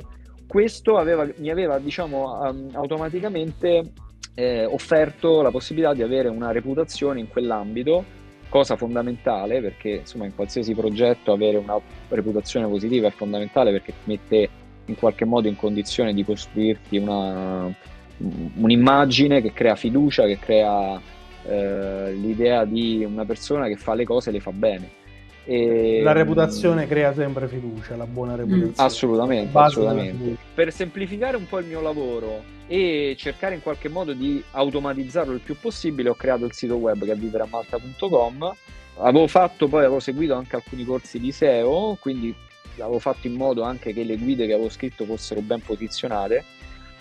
questo 0.49 0.97
aveva, 0.97 1.29
mi 1.35 1.51
aveva 1.51 1.77
diciamo 1.77 2.39
um, 2.41 2.69
automaticamente 2.73 3.91
eh, 4.33 4.65
offerto 4.65 5.43
la 5.43 5.51
possibilità 5.51 5.93
di 5.93 6.01
avere 6.01 6.27
una 6.27 6.51
reputazione 6.51 7.19
in 7.19 7.27
quell'ambito 7.27 8.03
cosa 8.49 8.75
fondamentale 8.75 9.61
perché 9.61 9.89
insomma 9.89 10.25
in 10.25 10.33
qualsiasi 10.33 10.73
progetto 10.73 11.31
avere 11.31 11.57
una 11.57 11.79
reputazione 12.07 12.67
positiva 12.67 13.07
è 13.07 13.11
fondamentale 13.11 13.69
perché 13.69 13.91
ti 13.91 14.09
mette 14.09 14.49
in 14.85 14.95
qualche 14.95 15.23
modo 15.23 15.47
in 15.47 15.55
condizione 15.55 16.15
di 16.15 16.25
costruirti 16.25 16.97
una, 16.97 17.71
un'immagine 18.55 19.39
che 19.43 19.53
crea 19.53 19.75
fiducia, 19.75 20.25
che 20.25 20.39
crea 20.39 20.99
eh, 21.45 22.11
l'idea 22.13 22.65
di 22.65 23.05
una 23.05 23.23
persona 23.23 23.67
che 23.67 23.75
fa 23.75 23.93
le 23.93 24.03
cose 24.03 24.31
e 24.31 24.33
le 24.33 24.39
fa 24.39 24.51
bene. 24.51 24.89
E... 25.45 26.01
La 26.03 26.11
reputazione 26.11 26.87
crea 26.87 27.13
sempre 27.13 27.47
fiducia, 27.47 27.95
la 27.95 28.05
buona 28.05 28.33
mm. 28.33 28.37
reputazione. 28.37 28.73
Assolutamente, 28.75 29.57
assolutamente. 29.57 30.37
Per 30.53 30.71
semplificare 30.71 31.37
un 31.37 31.47
po' 31.47 31.59
il 31.59 31.65
mio 31.65 31.81
lavoro 31.81 32.57
e 32.67 33.15
cercare 33.17 33.55
in 33.55 33.61
qualche 33.61 33.89
modo 33.89 34.13
di 34.13 34.43
automatizzarlo 34.51 35.33
il 35.33 35.39
più 35.39 35.57
possibile, 35.59 36.09
ho 36.09 36.15
creato 36.15 36.45
il 36.45 36.53
sito 36.53 36.75
web 36.75 37.03
che 37.03 37.11
è 37.11 37.15
viveramalta.com. 37.15 38.55
Avevo 38.97 39.27
fatto 39.27 39.67
poi, 39.67 39.79
avevo 39.79 39.99
seguito 39.99 40.35
anche 40.35 40.55
alcuni 40.55 40.83
corsi 40.83 41.19
di 41.19 41.31
SEO, 41.31 41.97
quindi 41.99 42.35
avevo 42.77 42.99
fatto 42.99 43.27
in 43.27 43.33
modo 43.33 43.63
anche 43.63 43.93
che 43.93 44.03
le 44.03 44.17
guide 44.17 44.45
che 44.45 44.53
avevo 44.53 44.69
scritto 44.69 45.05
fossero 45.05 45.41
ben 45.41 45.61
posizionate. 45.61 46.43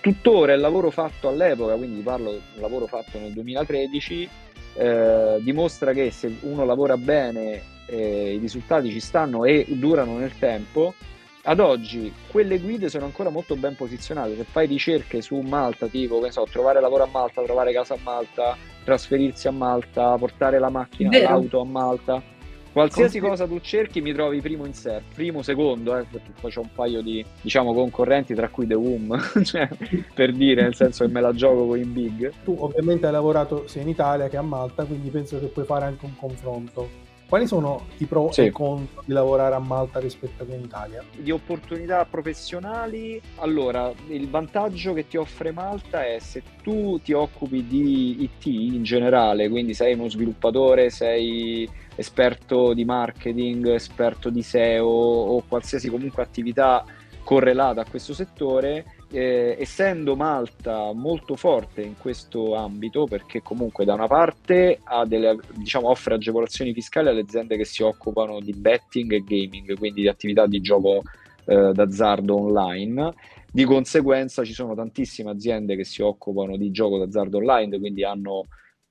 Tuttora 0.01 0.53
il 0.53 0.61
lavoro 0.61 0.91
fatto 0.91 1.29
all'epoca, 1.29 1.75
quindi 1.75 2.01
parlo 2.01 2.31
del 2.31 2.41
lavoro 2.61 2.87
fatto 2.87 3.19
nel 3.19 3.33
2013, 3.33 4.29
eh, 4.75 5.39
dimostra 5.41 5.93
che 5.93 6.11
se 6.13 6.35
uno 6.43 6.65
lavora 6.65 6.97
bene 6.97 7.77
eh, 7.89 8.35
i 8.35 8.39
risultati 8.39 8.91
ci 8.91 9.01
stanno 9.01 9.45
e 9.45 9.67
durano 9.69 10.19
nel 10.19 10.39
tempo, 10.39 10.95
ad 11.43 11.61
oggi 11.61 12.13
quelle 12.31 12.59
guide 12.59 12.89
sono 12.89 13.07
ancora 13.07 13.31
molto 13.31 13.57
ben 13.57 13.75
posizionate. 13.75 14.37
Se 14.37 14.45
fai 14.45 14.67
ricerche 14.67 15.23
su 15.23 15.37
Malta, 15.39 15.87
tipo 15.87 16.21
che 16.21 16.31
so, 16.31 16.47
trovare 16.51 16.81
lavoro 16.81 17.05
a 17.05 17.09
Malta, 17.11 17.43
trovare 17.43 17.73
casa 17.73 17.95
a 17.95 17.99
Malta, 18.03 18.57
trasferirsi 18.85 19.49
a 19.49 19.53
Malta, 19.53 20.17
portare 20.17 20.59
la 20.59 20.69
macchina, 20.69 21.09
Vero. 21.09 21.31
l'auto 21.31 21.61
a 21.61 21.65
Malta, 21.65 22.23
qualsiasi 22.71 23.19
cosa 23.19 23.47
tu 23.47 23.61
cerchi 23.61 24.01
mi 24.03 24.13
trovi 24.13 24.41
primo 24.41 24.67
in 24.67 24.75
sé, 24.75 25.01
primo, 25.15 25.43
secondo, 25.43 25.97
eh, 25.97 26.05
perché 26.05 26.33
poi 26.39 26.53
c'ho 26.53 26.61
un 26.61 26.71
paio 26.75 27.01
di 27.01 27.25
diciamo 27.41 27.73
concorrenti, 27.73 28.35
tra 28.35 28.49
cui 28.51 28.67
The 28.67 28.75
Womb, 28.75 29.19
cioè, 29.43 29.69
per 30.13 30.33
dire, 30.33 30.63
nel 30.63 30.75
senso 30.75 31.07
che 31.07 31.11
me 31.11 31.21
la 31.21 31.33
gioco 31.33 31.67
con 31.67 31.79
i 31.79 31.85
big. 31.85 32.31
Tu 32.45 32.55
ovviamente 32.59 33.07
hai 33.07 33.13
lavorato 33.13 33.67
sia 33.67 33.81
in 33.81 33.89
Italia 33.89 34.29
che 34.29 34.37
a 34.37 34.43
Malta, 34.43 34.85
quindi 34.85 35.09
penso 35.09 35.41
che 35.41 35.47
puoi 35.47 35.65
fare 35.65 35.87
anche 35.87 36.05
un 36.05 36.15
confronto. 36.15 37.07
Quali 37.29 37.47
sono 37.47 37.89
i 37.99 38.07
pro 38.07 38.33
Sì. 38.33 38.41
e 38.41 38.45
i 38.47 38.51
contro 38.51 39.03
di 39.05 39.13
lavorare 39.13 39.55
a 39.55 39.59
Malta 39.59 40.01
rispetto 40.01 40.47
che 40.47 40.55
in 40.55 40.63
Italia? 40.63 41.05
di 41.15 41.31
opportunità 41.31 42.07
professionali, 42.07 43.21
allora 43.37 43.93
il 44.09 44.31
vantaggio 44.31 44.95
che 44.95 45.07
ti 45.07 45.19
offre 45.19 45.53
Malta 45.53 46.07
è 46.07 46.19
se 46.21 46.43
tu 46.63 46.99
ti 47.03 47.13
occupi 47.13 47.67
di 47.67 48.23
IT 48.23 48.47
in 48.47 48.83
generale, 48.83 49.51
quindi 49.51 49.75
sei 49.75 49.93
uno 49.93 50.09
sviluppatore, 50.09 50.89
sei 50.89 51.69
esperto 51.97 52.73
di 52.73 52.87
marketing, 52.87 53.75
esperto 53.75 54.31
di 54.31 54.43
SEO 54.43 54.87
o 54.87 55.43
qualsiasi 55.47 55.91
comunque 55.91 56.23
attività 56.23 56.83
correlata 57.25 57.83
a 57.83 57.87
questo 57.89 58.15
settore, 58.15 58.87
eh, 59.11 59.57
essendo 59.59 60.17
Malta 60.17 60.93
molto 60.93 61.37
forte 61.37 61.83
in 61.83 61.97
questo 61.97 62.55
ambito, 62.55 63.07
perché 63.07 63.43
comunque 63.43 63.85
da 63.85 63.95
una 63.95 64.07
parte 64.07 64.81
delle, 65.07 65.39
diciamo, 65.55 65.89
offre 65.89 66.15
agevolazioni 66.15 66.73
fiscali 66.73 67.09
alle 67.09 67.21
aziende 67.21 67.57
che 67.57 67.65
si 67.65 67.83
occupano 67.83 68.41
di 68.41 68.53
betting 68.53 69.13
e 69.13 69.23
gaming, 69.25 69.77
quindi 69.79 70.03
di 70.03 70.09
attività 70.09 70.47
di 70.47 70.61
gioco 70.61 71.03
eh, 71.47 71.73
d'azzardo 71.73 72.37
online. 72.37 73.13
Di 73.51 73.65
conseguenza 73.65 74.45
ci 74.45 74.53
sono 74.53 74.75
tantissime 74.75 75.31
aziende 75.31 75.75
che 75.75 75.85
si 75.85 76.03
occupano 76.03 76.57
di 76.57 76.71
gioco 76.71 76.99
d'azzardo 76.99 77.39
online, 77.39 77.79
quindi 77.79 78.05
hanno 78.05 78.47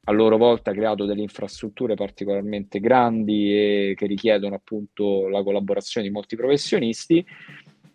a 0.10 0.12
loro 0.14 0.38
volta 0.38 0.72
creato 0.72 1.06
delle 1.06 1.22
infrastrutture 1.22 1.96
particolarmente 1.96 2.80
grandi 2.80 3.52
e 3.52 3.94
che 3.96 4.06
richiedono 4.06 4.56
appunto 4.56 5.28
la 5.28 5.44
collaborazione 5.44 6.08
di 6.08 6.14
molti 6.14 6.36
professionisti. 6.36 7.26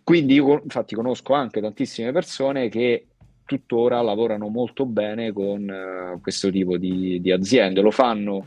Quindi 0.05 0.35
io 0.35 0.61
infatti 0.63 0.95
conosco 0.95 1.33
anche 1.35 1.61
tantissime 1.61 2.13
persone 2.13 2.69
che 2.69 3.07
tuttora 3.45 4.01
lavorano 4.03 4.49
molto 4.49 4.85
bene 4.87 5.33
con 5.33 5.69
eh, 5.69 6.19
questo 6.21 6.51
tipo 6.51 6.77
di, 6.77 7.21
di 7.21 7.31
aziende, 7.31 7.81
lo 7.81 7.91
fanno 7.91 8.47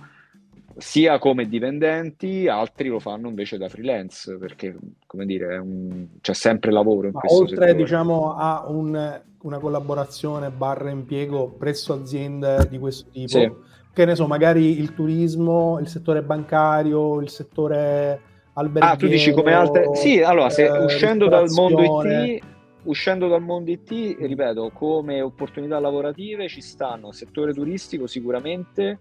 sia 0.78 1.20
come 1.20 1.48
dipendenti, 1.48 2.48
altri 2.50 2.90
lo 2.90 3.00
fanno 3.00 3.30
invece 3.30 3.58
da 3.58 3.70
freelance, 3.70 4.36
perché 4.38 4.76
come 5.06 5.26
dire, 5.26 5.58
un- 5.58 6.08
c'è 6.20 6.34
sempre 6.34 6.72
lavoro 6.72 7.08
in 7.08 7.14
Ma 7.14 7.20
questo 7.22 7.42
oltre 7.44 7.56
settore. 7.56 7.76
diciamo, 7.76 8.36
a 8.36 8.66
un- 8.68 9.22
una 9.44 9.60
collaborazione 9.60 10.50
barra 10.50 10.90
impiego 10.90 11.50
presso 11.52 11.94
aziende 11.94 12.68
di 12.70 12.78
questo 12.78 13.10
tipo, 13.12 13.28
Sì. 13.30 13.52
che 13.94 14.04
ne 14.06 14.16
so, 14.16 14.28
magari 14.28 14.78
il 14.80 14.94
turismo, 14.94 15.78
il 15.80 15.88
settore 15.88 16.22
bancario, 16.24 17.22
il 17.22 17.30
settore 17.30 18.20
alberghiero. 18.56 18.96
Ah, 18.96 18.98
tu 18.98 19.08
dici 19.08 19.32
come 19.32 19.54
altre... 19.54 19.96
Sì, 19.96 20.22
allora, 20.22 20.50
se 20.50 20.66
eh, 20.66 20.84
uscendo 20.84 21.28
dal 21.28 21.50
mondo. 21.50 21.82
IT, 21.84 22.44
uscendo 22.84 23.28
dal 23.28 23.42
mondo 23.42 23.72
IT, 23.72 24.18
ripeto, 24.20 24.72
come 24.74 25.22
opportunità 25.22 25.80
lavorative 25.80 26.48
ci 26.48 26.62
stanno, 26.62 27.12
settore 27.12 27.54
turistico 27.54 28.08
sicuramente, 28.08 29.00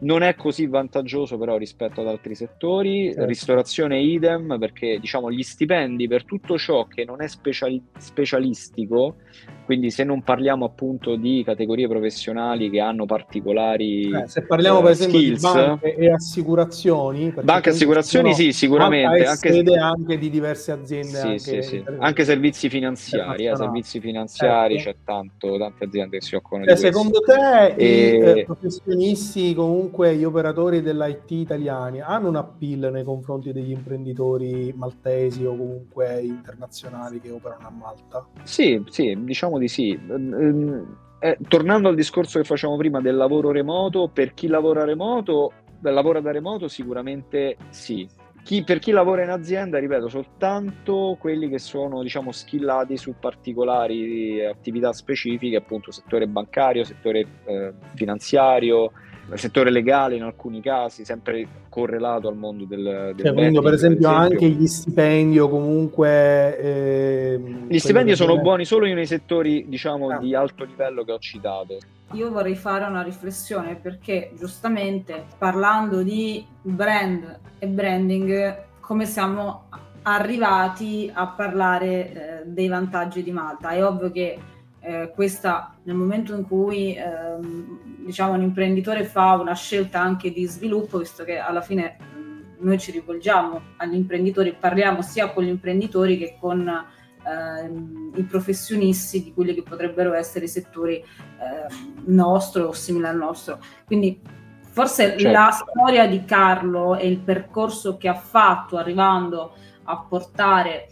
non 0.00 0.22
è 0.22 0.34
così 0.34 0.66
vantaggioso 0.66 1.38
però 1.38 1.56
rispetto 1.56 2.00
ad 2.00 2.08
altri 2.08 2.34
settori, 2.34 3.06
Certo. 3.08 3.26
ristorazione 3.26 4.00
idem, 4.00 4.58
perché 4.58 4.98
diciamo 4.98 5.30
gli 5.30 5.42
stipendi 5.42 6.08
per 6.08 6.24
tutto 6.24 6.58
ciò 6.58 6.86
che 6.86 7.04
non 7.04 7.22
è 7.22 7.28
speciali- 7.28 7.82
specialistico, 7.96 9.16
quindi 9.64 9.90
se 9.90 10.04
non 10.04 10.22
parliamo 10.22 10.64
appunto 10.64 11.16
di 11.16 11.42
categorie 11.44 11.88
professionali 11.88 12.70
che 12.70 12.80
hanno 12.80 13.06
particolari 13.06 14.10
Eh, 14.12 14.28
se 14.28 14.46
parliamo 14.46 14.80
per 14.80 14.90
eh, 14.90 14.92
esempio 14.92 15.18
skills, 15.18 15.52
di 15.52 15.58
banche 15.58 15.94
e 15.94 16.10
assicurazioni, 16.10 17.34
banche 17.42 17.68
e 17.68 17.72
assicurazioni 17.72 18.34
sì, 18.34 18.52
sicuramente, 18.52 19.24
anche 19.24 19.52
sede 19.52 19.76
anche 19.78 20.18
di 20.18 20.30
diverse 20.30 20.72
aziende, 20.72 21.16
Sì, 21.16 21.26
anche, 21.26 21.38
sì, 21.38 21.62
sì. 21.62 21.84
Anche 21.98 22.24
servizi 22.24 22.68
finanziari, 22.68 23.46
eh, 23.46 23.56
servizi 23.56 24.00
finanziari, 24.00 24.78
Certo. 24.78 24.90
c'è 24.90 25.04
tanto, 25.04 25.58
tante 25.58 25.84
aziende 25.84 26.18
che 26.18 26.24
si 26.24 26.34
occupano 26.34 26.64
Cioè, 26.64 26.74
di 26.74 26.80
questo. 26.80 26.98
secondo 26.98 27.20
te 27.20 27.82
i 27.82 27.86
E- 27.86 28.38
eh, 28.40 28.44
professionisti, 28.44 29.54
comunque 29.54 30.14
gli 30.16 30.24
operatori 30.24 30.82
dell'IT 30.82 31.30
italiani, 31.30 32.00
hanno 32.00 32.28
un 32.28 32.36
appeal 32.36 32.90
nei 32.92 33.04
confronti 33.04 33.52
degli 33.52 33.70
imprenditori 33.70 34.72
maltesi 34.76 35.44
o 35.44 35.56
comunque 35.56 36.20
internazionali 36.22 37.20
che 37.20 37.30
operano 37.30 37.66
a 37.66 37.70
Malta? 37.70 38.26
Sì, 38.42 38.82
sì, 38.88 39.16
diciamo 39.18 39.53
di 39.58 39.68
sì. 39.68 39.90
Ehm, 39.90 40.96
eh, 41.18 41.38
tornando 41.48 41.88
al 41.88 41.94
discorso 41.94 42.38
che 42.38 42.44
facevamo 42.44 42.78
prima 42.78 43.00
del 43.00 43.16
lavoro 43.16 43.50
remoto, 43.50 44.10
per 44.12 44.34
chi 44.34 44.46
lavora 44.46 44.84
remoto, 44.84 45.52
lavora 45.80 46.20
da 46.20 46.30
remoto 46.30 46.68
sicuramente 46.68 47.56
sì. 47.70 48.06
Chi- 48.42 48.62
per 48.62 48.78
chi 48.78 48.90
lavora 48.90 49.22
in 49.22 49.30
azienda, 49.30 49.78
ripeto, 49.78 50.08
soltanto 50.08 51.16
quelli 51.18 51.48
che 51.48 51.58
sono, 51.58 52.02
diciamo, 52.02 52.30
skillati 52.30 52.98
su 52.98 53.14
particolari 53.18 54.44
attività 54.44 54.92
specifiche, 54.92 55.56
appunto 55.56 55.90
settore 55.90 56.26
bancario, 56.26 56.84
settore 56.84 57.26
eh, 57.46 57.72
finanziario, 57.94 58.92
settore 59.34 59.70
legale 59.70 60.16
in 60.16 60.22
alcuni 60.22 60.60
casi, 60.60 61.04
sempre 61.04 61.46
correlato 61.68 62.28
al 62.28 62.36
mondo 62.36 62.64
del, 62.64 63.12
del 63.16 63.24
Cioè, 63.24 63.32
betting, 63.34 63.62
per 63.62 63.72
esempio, 63.72 64.08
esempio. 64.08 64.08
anche 64.10 64.48
gli 64.48 64.66
stipendi 64.66 65.38
o 65.38 65.48
comunque... 65.48 66.58
ehm, 66.58 67.66
Gli 67.68 67.78
stipendi 67.78 68.14
sono 68.14 68.38
buoni 68.40 68.64
solo 68.64 68.86
nei 68.86 69.06
settori, 69.06 69.66
diciamo, 69.68 70.08
Ah. 70.10 70.18
di 70.18 70.34
alto 70.34 70.64
livello 70.64 71.04
che 71.04 71.12
ho 71.12 71.18
citato. 71.18 71.78
Io 72.12 72.30
vorrei 72.30 72.54
fare 72.54 72.84
una 72.84 73.02
riflessione 73.02 73.74
perché 73.76 74.30
giustamente 74.36 75.24
parlando 75.38 76.02
di 76.02 76.46
brand 76.62 77.38
e 77.58 77.66
branding, 77.66 78.56
come 78.80 79.06
siamo 79.06 79.64
arrivati 80.02 81.10
a 81.12 81.26
parlare 81.28 82.42
eh, 82.42 82.42
dei 82.44 82.68
vantaggi 82.68 83.22
di 83.22 83.32
Malta? 83.32 83.70
È 83.70 83.84
ovvio 83.84 84.10
che 84.12 84.38
eh, 84.84 85.10
questa 85.14 85.74
nel 85.84 85.96
momento 85.96 86.34
in 86.34 86.46
cui 86.46 86.94
ehm, 86.94 88.04
diciamo 88.04 88.34
un 88.34 88.42
imprenditore 88.42 89.04
fa 89.04 89.32
una 89.32 89.54
scelta 89.54 90.00
anche 90.00 90.30
di 90.30 90.44
sviluppo, 90.44 90.98
visto 90.98 91.24
che 91.24 91.38
alla 91.38 91.62
fine 91.62 91.96
mh, 91.98 92.64
noi 92.66 92.78
ci 92.78 92.90
rivolgiamo 92.90 93.60
agli 93.78 93.94
imprenditori, 93.94 94.54
parliamo 94.58 95.00
sia 95.00 95.30
con 95.30 95.42
gli 95.44 95.48
imprenditori 95.48 96.18
che 96.18 96.36
con 96.38 96.68
ehm, 96.68 98.12
i 98.14 98.22
professionisti 98.24 99.22
di 99.22 99.32
quelli 99.32 99.54
che 99.54 99.62
potrebbero 99.62 100.12
essere 100.12 100.44
i 100.44 100.48
settori 100.48 101.02
ehm, 101.02 102.12
nostro 102.12 102.66
o 102.66 102.72
simile 102.72 103.08
al 103.08 103.16
nostro. 103.16 103.58
Quindi 103.86 104.20
forse 104.60 105.16
Certo. 105.16 105.30
la 105.30 105.50
storia 105.50 106.06
di 106.06 106.26
Carlo 106.26 106.94
e 106.94 107.08
il 107.08 107.20
percorso 107.20 107.96
che 107.96 108.08
ha 108.08 108.14
fatto 108.14 108.76
arrivando 108.76 109.54
a 109.84 109.98
portare 109.98 110.88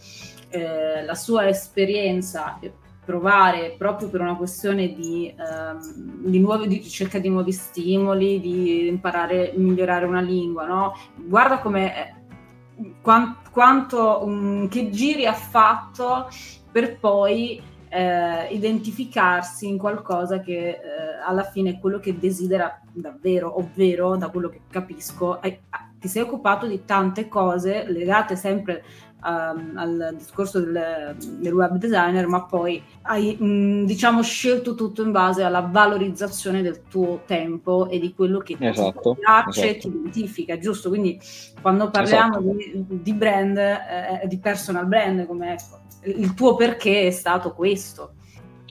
eh, 0.49 1.03
la 1.03 1.15
sua 1.15 1.47
esperienza 1.47 2.57
e 2.59 2.71
provare 3.05 3.75
proprio 3.77 4.09
per 4.09 4.21
una 4.21 4.35
questione 4.35 4.93
di, 4.93 5.33
ehm, 5.37 6.25
di, 6.25 6.39
nuovi, 6.39 6.67
di 6.67 6.77
ricerca 6.77 7.19
di 7.19 7.29
nuovi 7.29 7.51
stimoli, 7.51 8.39
di 8.39 8.87
imparare 8.87 9.53
migliorare 9.55 10.05
una 10.05 10.21
lingua, 10.21 10.65
no? 10.65 10.93
Guarda 11.15 11.59
come 11.59 11.95
eh, 11.95 12.13
quan- 13.01 13.37
quanto 13.51 14.67
che 14.69 14.89
giri 14.89 15.25
ha 15.25 15.33
fatto 15.33 16.27
per 16.71 16.97
poi 16.99 17.61
eh, 17.89 18.47
identificarsi 18.47 19.67
in 19.67 19.77
qualcosa 19.77 20.39
che 20.39 20.69
eh, 20.69 20.79
alla 21.23 21.43
fine 21.43 21.71
è 21.71 21.79
quello 21.79 21.99
che 21.99 22.17
desidera 22.17 22.81
davvero, 22.91 23.59
ovvero 23.59 24.15
da 24.17 24.29
quello 24.29 24.49
che 24.49 24.61
capisco, 24.69 25.39
hai- 25.39 25.59
ti 26.03 26.09
sei 26.09 26.23
occupato 26.23 26.67
di 26.67 26.83
tante 26.83 27.29
cose 27.29 27.85
legate 27.87 28.35
sempre 28.35 28.83
um, 29.23 29.71
al 29.77 30.15
discorso 30.17 30.59
del, 30.59 31.15
del 31.17 31.53
web 31.53 31.77
designer, 31.77 32.27
ma 32.27 32.43
poi 32.43 32.83
hai 33.03 33.37
mh, 33.39 33.85
diciamo 33.85 34.21
scelto 34.21 34.75
tutto 34.75 35.01
in 35.01 35.11
base 35.11 35.43
alla 35.43 35.61
valorizzazione 35.61 36.61
del 36.61 36.81
tuo 36.89 37.21
tempo 37.25 37.87
e 37.87 37.99
di 37.99 38.13
quello 38.13 38.39
che 38.39 38.57
Esatto, 38.59 39.13
ti 39.13 39.21
piace, 39.21 39.69
esatto. 39.69 39.79
ti 39.79 39.95
identifica, 39.95 40.57
giusto? 40.57 40.89
Quindi 40.89 41.17
quando 41.61 41.89
parliamo 41.89 42.41
di, 42.41 42.85
di 42.85 43.13
brand, 43.13 43.55
eh, 43.55 44.27
di 44.27 44.39
personal 44.39 44.85
brand, 44.85 45.25
come 45.25 45.53
ecco, 45.53 45.79
il 46.03 46.33
tuo 46.33 46.55
perché 46.55 47.07
è 47.07 47.11
stato 47.11 47.53
questo. 47.53 48.15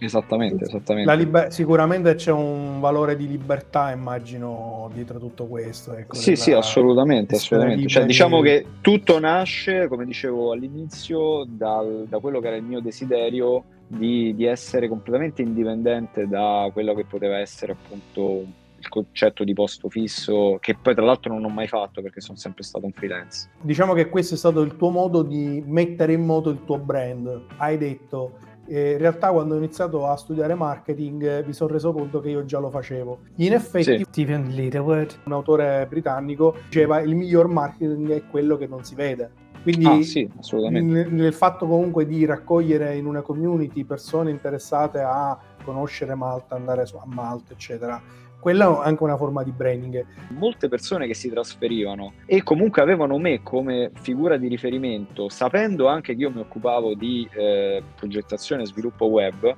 Esattamente, 0.04 0.64
esattamente. 0.64 1.14
Liber- 1.16 1.52
sicuramente 1.52 2.14
c'è 2.16 2.32
un 2.32 2.80
valore 2.80 3.16
di 3.16 3.28
libertà, 3.28 3.92
immagino, 3.92 4.90
dietro 4.92 5.18
tutto 5.20 5.46
questo. 5.46 5.94
Ecco, 5.94 6.16
Sì, 6.16 6.34
sì, 6.34 6.52
assolutamente, 6.52 7.36
assolutamente. 7.36 7.86
Cioè, 7.86 8.04
diciamo 8.04 8.40
che 8.40 8.66
tutto 8.80 9.20
nasce, 9.20 9.86
come 9.86 10.04
dicevo 10.04 10.52
all'inizio, 10.52 11.44
dal- 11.46 12.06
da 12.08 12.18
quello 12.18 12.40
che 12.40 12.48
era 12.48 12.56
il 12.56 12.64
mio 12.64 12.80
desiderio 12.80 13.62
di, 13.86 14.34
di 14.34 14.44
essere 14.44 14.88
completamente 14.88 15.42
indipendente 15.42 16.26
da 16.26 16.68
quello 16.72 16.94
che 16.94 17.04
poteva 17.04 17.38
essere 17.38 17.72
appunto 17.72 18.44
il 18.82 18.88
concetto 18.88 19.44
di 19.44 19.52
posto 19.52 19.88
fisso, 19.88 20.58
che 20.60 20.74
poi 20.74 20.94
tra 20.94 21.04
l'altro 21.04 21.32
non 21.32 21.44
ho 21.44 21.48
mai 21.48 21.68
fatto 21.68 22.02
perché 22.02 22.20
sono 22.20 22.36
sempre 22.36 22.64
stato 22.64 22.84
un 22.84 22.90
freelance. 22.92 23.48
Diciamo 23.60 23.92
che 23.92 24.08
questo 24.08 24.34
è 24.34 24.36
stato 24.36 24.60
il 24.62 24.76
tuo 24.76 24.90
modo 24.90 25.22
di 25.22 25.62
mettere 25.64 26.14
in 26.14 26.24
moto 26.24 26.50
il 26.50 26.64
tuo 26.64 26.78
brand. 26.78 27.42
Hai 27.58 27.78
detto 27.78 28.38
in 28.66 28.98
realtà 28.98 29.30
quando 29.30 29.54
ho 29.54 29.58
iniziato 29.58 30.06
a 30.06 30.16
studiare 30.16 30.54
marketing 30.54 31.22
eh, 31.24 31.44
mi 31.44 31.52
sono 31.52 31.72
reso 31.72 31.92
conto 31.92 32.20
che 32.20 32.30
io 32.30 32.44
già 32.44 32.58
lo 32.58 32.70
facevo. 32.70 33.18
In 33.36 33.52
effetti, 33.52 33.98
sì. 33.98 34.06
Steven 34.08 34.48
Littlewood, 34.48 35.20
un 35.24 35.32
autore 35.32 35.86
britannico, 35.88 36.56
diceva 36.64 37.00
il 37.00 37.14
miglior 37.14 37.48
marketing 37.48 38.10
è 38.10 38.22
quello 38.26 38.56
che 38.56 38.66
non 38.66 38.84
si 38.84 38.94
vede. 38.94 39.40
Quindi 39.62 39.86
ah, 39.86 40.02
sì, 40.02 40.28
nel 40.50 41.32
fatto 41.32 41.68
comunque 41.68 42.04
di 42.04 42.24
raccogliere 42.24 42.96
in 42.96 43.06
una 43.06 43.22
community 43.22 43.84
persone 43.84 44.30
interessate 44.30 44.98
a 45.00 45.38
conoscere 45.62 46.16
Malta, 46.16 46.56
andare 46.56 46.82
a 46.82 47.04
Malta, 47.04 47.52
eccetera, 47.52 48.02
quella 48.42 48.82
è 48.82 48.88
anche 48.88 49.04
una 49.04 49.16
forma 49.16 49.44
di 49.44 49.52
branding. 49.52 50.04
Molte 50.30 50.66
persone 50.66 51.06
che 51.06 51.14
si 51.14 51.30
trasferivano 51.30 52.14
e 52.26 52.42
comunque 52.42 52.82
avevano 52.82 53.16
me 53.16 53.40
come 53.44 53.92
figura 54.00 54.36
di 54.36 54.48
riferimento, 54.48 55.28
sapendo 55.28 55.86
anche 55.86 56.16
che 56.16 56.22
io 56.22 56.30
mi 56.32 56.40
occupavo 56.40 56.94
di 56.94 57.28
eh, 57.32 57.80
progettazione 57.94 58.62
e 58.62 58.66
sviluppo 58.66 59.06
web, 59.06 59.56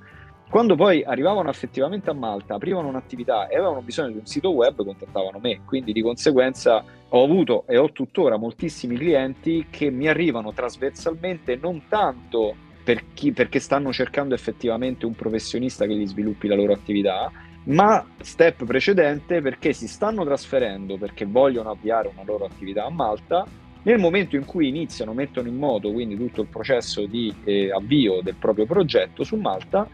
quando 0.51 0.77
poi 0.77 1.03
arrivavano 1.03 1.49
effettivamente 1.49 2.11
a 2.11 2.12
Malta, 2.12 2.57
aprivano 2.57 2.88
un'attività 2.88 3.49
e 3.49 3.57
avevano 3.57 3.81
bisogno 3.81 4.11
di 4.11 4.18
un 4.18 4.27
sito 4.27 4.51
web, 4.51 4.85
contattavano 4.85 5.38
me. 5.38 5.62
Quindi 5.64 5.94
di 5.94 6.03
conseguenza 6.03 6.85
ho 7.09 7.25
avuto 7.25 7.64
e 7.66 7.79
ho 7.79 7.90
tuttora 7.90 8.37
moltissimi 8.37 8.97
clienti 8.97 9.66
che 9.70 9.88
mi 9.88 10.09
arrivano 10.09 10.53
trasversalmente 10.53 11.57
non 11.57 11.85
tanto 11.88 12.55
per 12.85 13.14
chi, 13.14 13.33
perché 13.33 13.61
stanno 13.61 13.92
cercando 13.92 14.35
effettivamente 14.35 15.07
un 15.07 15.14
professionista 15.14 15.87
che 15.87 15.94
gli 15.94 16.07
sviluppi 16.07 16.49
la 16.49 16.55
loro 16.55 16.75
attività, 16.75 17.33
ma 17.64 18.05
step 18.20 18.64
precedente 18.64 19.40
perché 19.40 19.72
si 19.72 19.88
stanno 19.88 20.24
trasferendo 20.24 20.96
perché 20.96 21.24
vogliono 21.24 21.70
avviare 21.70 22.11
una 22.12 22.24
loro 22.24 22.44
attività 22.44 22.85
a 22.85 22.90
Malta. 22.90 23.46
Nel 23.83 23.98
momento 23.98 24.37
in 24.37 24.46
cui 24.46 24.68
iniziano, 24.68 25.12
mettono 25.12 25.48
in 25.48 25.57
moto 25.57 25.92
quindi 25.92 26.16
tutto 26.16 26.40
il 26.40 26.48
processo 26.48 27.05
di 27.05 27.35
eh, 27.44 27.70
avvio 27.70 28.20
del 28.22 28.37
proprio 28.37 28.64
progetto 28.64 29.24
su 29.24 29.37
Malta, 29.37 29.87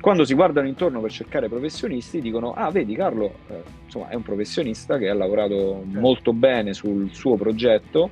quando 0.00 0.24
si 0.24 0.34
guardano 0.34 0.68
intorno 0.68 1.00
per 1.00 1.10
cercare 1.10 1.48
professionisti 1.48 2.20
dicono 2.20 2.52
ah 2.52 2.70
vedi 2.70 2.94
Carlo 2.94 3.34
eh, 3.48 3.62
insomma 3.84 4.08
è 4.08 4.14
un 4.14 4.22
professionista 4.22 4.96
che 4.96 5.08
ha 5.08 5.14
lavorato 5.14 5.82
molto 5.84 6.32
bene 6.32 6.72
sul 6.72 7.12
suo 7.12 7.36
progetto 7.36 8.10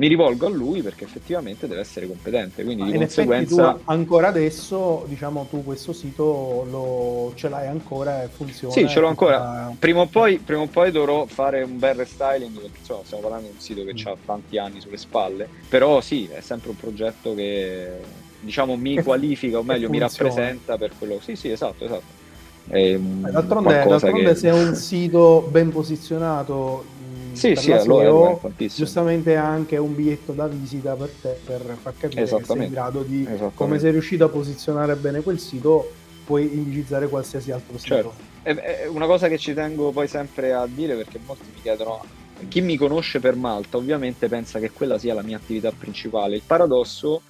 mi 0.00 0.06
rivolgo 0.06 0.46
a 0.46 0.48
lui 0.48 0.80
perché 0.80 1.04
effettivamente 1.04 1.68
deve 1.68 1.82
essere 1.82 2.06
competente. 2.06 2.64
Quindi 2.64 2.90
di 2.90 2.96
conseguenza. 2.96 3.78
ancora 3.84 4.28
adesso, 4.28 5.04
diciamo, 5.06 5.46
tu 5.50 5.62
questo 5.62 5.92
sito 5.92 6.66
lo, 6.70 7.32
ce 7.34 7.50
l'hai 7.50 7.66
ancora 7.66 8.22
e 8.22 8.28
funziona. 8.28 8.72
Sì, 8.72 8.88
ce 8.88 8.98
l'ho 8.98 9.08
ancora. 9.08 9.70
Prima 9.78 10.00
o, 10.00 10.06
poi, 10.06 10.38
prima 10.38 10.62
o 10.62 10.66
poi 10.68 10.90
dovrò 10.90 11.26
fare 11.26 11.60
un 11.62 11.78
bel 11.78 11.96
restyling 11.96 12.58
perché 12.58 12.78
insomma, 12.78 13.02
stiamo 13.04 13.22
parlando 13.22 13.48
di 13.48 13.52
un 13.52 13.60
sito 13.60 13.84
che 13.84 13.92
mm. 13.92 14.06
ha 14.06 14.16
tanti 14.24 14.56
anni 14.56 14.80
sulle 14.80 14.96
spalle. 14.96 15.46
Però 15.68 16.00
sì, 16.00 16.26
è 16.32 16.40
sempre 16.40 16.70
un 16.70 16.76
progetto 16.76 17.34
che 17.34 17.98
diciamo 18.40 18.76
mi 18.76 18.94
che, 18.94 19.02
qualifica 19.02 19.58
o 19.58 19.62
meglio 19.62 19.90
mi 19.90 19.98
rappresenta 19.98 20.78
per 20.78 20.92
quello. 20.96 21.20
Sì, 21.20 21.36
sì, 21.36 21.50
esatto, 21.50 21.84
esatto. 21.84 22.18
D'altronde, 22.64 23.84
d'altronde 23.84 24.24
che... 24.24 24.34
se 24.34 24.48
è 24.48 24.52
un 24.52 24.74
sito 24.76 25.46
ben 25.50 25.70
posizionato 25.70 26.84
sì, 27.32 27.54
sì, 27.56 27.72
allora 27.72 28.38
giustamente 28.56 29.36
anche 29.36 29.76
un 29.76 29.94
biglietto 29.94 30.32
da 30.32 30.46
visita 30.46 30.94
per 30.94 31.10
te 31.20 31.38
per 31.44 31.76
far 31.80 31.94
capire 31.96 32.24
che 32.24 32.44
sei 32.44 32.64
in 32.64 32.70
grado 32.70 33.02
di 33.02 33.26
come 33.54 33.78
sei 33.78 33.92
riuscito 33.92 34.24
a 34.24 34.28
posizionare 34.28 34.94
bene 34.96 35.22
quel 35.22 35.38
sito 35.38 35.92
puoi 36.24 36.54
indicizzare 36.54 37.08
qualsiasi 37.08 37.50
altro 37.50 37.76
sito. 37.78 38.14
Certo. 38.42 38.60
è, 38.60 38.86
una 38.86 39.06
cosa 39.06 39.28
che 39.28 39.38
ci 39.38 39.52
tengo 39.52 39.90
poi 39.90 40.06
sempre 40.06 40.52
a 40.52 40.66
dire 40.66 40.94
perché 40.94 41.18
molti 41.24 41.44
mi 41.52 41.60
chiedono 41.60 42.04
chi 42.48 42.60
mi 42.60 42.76
conosce 42.76 43.20
per 43.20 43.34
Malta? 43.36 43.76
Ovviamente 43.76 44.28
pensa 44.28 44.58
che 44.58 44.70
quella 44.70 44.98
sia 44.98 45.14
la 45.14 45.22
mia 45.22 45.36
attività 45.36 45.70
principale. 45.72 46.36
Il 46.36 46.42
paradosso 46.46 47.20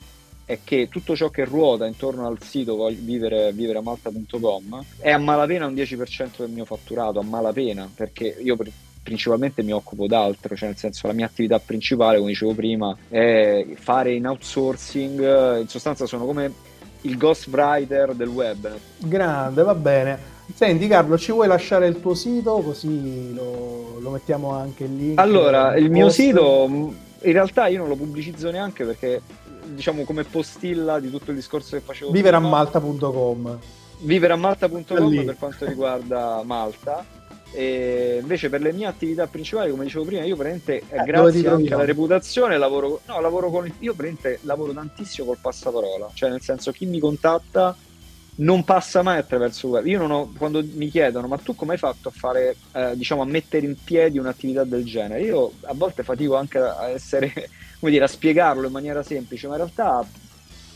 è 0.45 0.59
che 0.65 0.89
tutto 0.89 1.15
ciò 1.15 1.31
che 1.31 1.45
ruota 1.45 1.87
intorno 1.87 2.27
al 2.27 2.43
sito 2.43 2.89
vivere, 2.89 3.53
vivereamalta.com 3.53 4.85
è 4.99 5.11
a 5.11 5.19
malapena 5.19 5.67
un 5.67 5.75
10% 5.75 6.39
del 6.39 6.51
mio 6.51 6.65
fatturato, 6.65 7.21
a 7.21 7.23
malapena, 7.23 7.89
perché 7.95 8.37
io 8.43 8.57
principalmente 9.03 9.63
mi 9.63 9.73
occupo 9.73 10.07
d'altro, 10.07 10.55
cioè 10.55 10.69
nel 10.69 10.77
senso 10.77 11.07
la 11.07 11.13
mia 11.13 11.27
attività 11.27 11.59
principale, 11.59 12.19
come 12.19 12.31
dicevo 12.31 12.55
prima, 12.55 12.97
è 13.09 13.67
fare 13.75 14.13
in 14.13 14.27
outsourcing, 14.27 15.61
in 15.61 15.69
sostanza 15.69 16.07
sono 16.07 16.25
come 16.25 16.53
il 17.03 17.17
ghostwriter 17.17 18.15
del 18.15 18.29
web. 18.29 18.71
Grande, 18.99 19.63
va 19.63 19.75
bene. 19.75 20.39
Senti 20.55 20.89
Carlo, 20.89 21.17
ci 21.17 21.33
vuoi 21.33 21.47
lasciare 21.47 21.87
il 21.87 22.01
tuo 22.01 22.15
sito 22.15 22.59
così 22.59 23.33
lo, 23.33 23.99
lo 24.01 24.11
mettiamo 24.11 24.51
anche 24.51 24.85
lì? 24.87 25.13
Allora, 25.17 25.77
il 25.77 25.91
mio 25.91 26.11
sito 26.11 26.67
in 27.23 27.33
realtà 27.33 27.69
io 27.69 27.79
non 27.79 27.89
lo 27.89 27.97
pubblicizzo 27.97 28.51
neanche 28.51 28.85
perché 28.85 29.21
diciamo 29.67 30.05
come 30.05 30.25
postilla 30.25 30.99
di 30.99 31.11
tutto 31.11 31.31
il 31.31 31.37
discorso 31.37 31.77
che 31.77 31.83
facevo 31.83 32.11
viverammalta.com 32.11 33.59
viverammalta.com 34.01 35.25
per 35.25 35.37
quanto 35.39 35.67
riguarda 35.67 36.41
Malta 36.45 37.05
e 37.53 38.19
invece 38.21 38.49
per 38.49 38.61
le 38.61 38.73
mie 38.73 38.87
attività 38.87 39.27
principali, 39.27 39.71
come 39.71 39.85
dicevo 39.85 40.05
prima, 40.05 40.25
io 40.25 40.37
praticamente 40.37 40.83
eh, 40.89 41.03
grazie 41.05 41.49
anche 41.49 41.75
alla 41.75 41.85
reputazione 41.85 42.59
lavoro, 42.59 43.01
no, 43.07 43.21
lavoro 43.21 43.51
con 43.51 43.67
io 43.81 43.95
praticamente 43.95 44.39
lavoro 44.43 44.73
tantissimo 44.73 45.27
col 45.27 45.39
passaparola, 45.41 46.11
cioè 46.15 46.31
nel 46.31 46.41
senso 46.41 46.73
chi 46.73 46.87
mi 46.87 46.99
contatta 46.99 47.77
non 48.37 48.65
passa 48.65 49.03
mai 49.03 49.19
attraverso 49.19 49.67
il 49.67 49.73
web. 49.73 49.87
Io 49.87 49.99
non 49.99 50.11
ho, 50.11 50.33
quando 50.37 50.65
mi 50.65 50.89
chiedono, 50.89 51.27
ma 51.27 51.37
tu 51.37 51.55
come 51.55 51.73
hai 51.73 51.79
fatto 51.79 52.09
a 52.09 52.13
fare, 52.15 52.57
eh, 52.73 52.97
diciamo, 52.97 53.23
a 53.23 53.27
mettere 53.27 53.67
in 53.67 53.77
piedi 53.83 54.19
un'attività 54.19 54.65
del 54.65 54.85
genere? 54.85 55.23
Io 55.23 55.53
a 55.63 55.75
volte 55.75 56.03
fatico 56.03 56.37
anche 56.37 56.59
a 56.59 56.89
essere, 56.89 57.33
come 57.79 57.91
dire, 57.91 58.05
a 58.05 58.09
spiegarlo 58.09 58.67
in 58.67 58.73
maniera 58.73 59.03
semplice, 59.03 59.47
ma 59.47 59.55
in 59.55 59.61
realtà 59.61 60.07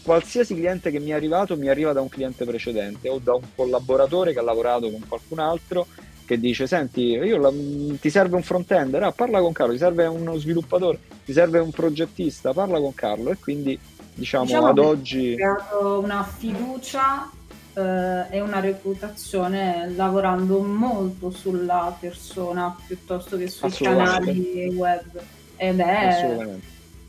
qualsiasi 0.02 0.54
cliente 0.54 0.90
che 0.90 1.00
mi 1.00 1.10
è 1.10 1.14
arrivato 1.14 1.56
mi 1.56 1.70
arriva 1.70 1.94
da 1.94 2.02
un 2.02 2.10
cliente 2.10 2.44
precedente 2.44 3.08
o 3.08 3.18
da 3.18 3.32
un 3.34 3.42
collaboratore 3.54 4.34
che 4.34 4.38
ha 4.38 4.42
lavorato 4.42 4.90
con 4.90 5.02
qualcun 5.08 5.38
altro 5.38 5.86
che 6.24 6.38
dice 6.38 6.66
senti 6.66 7.02
io 7.02 7.36
la, 7.36 7.52
ti 8.00 8.10
serve 8.10 8.36
un 8.36 8.42
front-ender 8.42 9.02
ah, 9.02 9.12
parla 9.12 9.40
con 9.40 9.52
Carlo 9.52 9.72
ti 9.72 9.78
serve 9.78 10.06
uno 10.06 10.36
sviluppatore 10.36 10.98
ti 11.24 11.32
serve 11.32 11.58
un 11.58 11.70
progettista 11.70 12.52
parla 12.52 12.78
con 12.78 12.94
Carlo. 12.94 13.30
E 13.30 13.38
quindi 13.38 13.78
diciamo, 14.14 14.44
diciamo 14.44 14.66
ad 14.66 14.78
oggi 14.78 15.34
creato 15.34 16.00
una 16.00 16.22
fiducia 16.22 17.30
eh, 17.72 18.26
e 18.30 18.40
una 18.40 18.60
reputazione 18.60 19.90
lavorando 19.94 20.60
molto 20.60 21.30
sulla 21.30 21.96
persona 21.98 22.76
piuttosto 22.86 23.36
che 23.36 23.48
sui 23.48 23.70
canali 23.70 24.72
web. 24.74 25.20
Ed 25.56 25.78
è, 25.78 26.58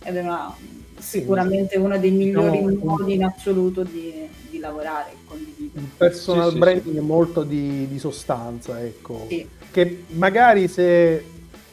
ed 0.03 0.15
è 0.15 0.21
una, 0.21 0.55
sicuramente 0.97 1.77
uno 1.77 1.97
dei 1.97 2.11
migliori 2.11 2.61
no, 2.61 2.79
modi 2.83 3.15
in 3.15 3.23
assoluto 3.23 3.83
di, 3.83 4.27
di 4.49 4.59
lavorare 4.59 5.13
Un 5.77 5.89
personal 5.97 6.51
sì, 6.51 6.57
branding 6.57 6.99
sì, 6.99 7.05
molto 7.05 7.43
di, 7.43 7.87
di, 7.87 7.99
sostanza, 7.99 8.81
ecco. 8.81 9.27
Che 9.71 10.03
magari 10.11 10.69
se 10.69 11.23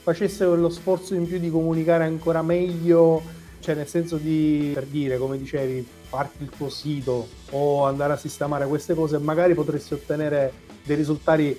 facesse 0.02 0.44
quello 0.44 0.68
sforzo 0.68 1.14
in 1.14 1.26
più 1.26 1.38
di 1.38 1.50
comunicare 1.50 2.02
ancora 2.02 2.42
meglio, 2.42 3.22
cioè 3.60 3.76
nel 3.76 3.86
senso 3.86 4.16
di, 4.16 4.72
per 4.74 4.86
dire, 4.86 5.18
come 5.18 5.38
dicevi, 5.38 5.86
farti 6.08 6.42
il 6.42 6.50
tuo 6.50 6.68
sito 6.68 7.28
o 7.50 7.84
andare 7.84 8.14
a 8.14 8.16
sistemare 8.16 8.66
queste 8.66 8.94
cose, 8.94 9.18
magari 9.18 9.54
potresti 9.54 9.94
ottenere 9.94 10.52
dei 10.82 10.96
risultati 10.96 11.58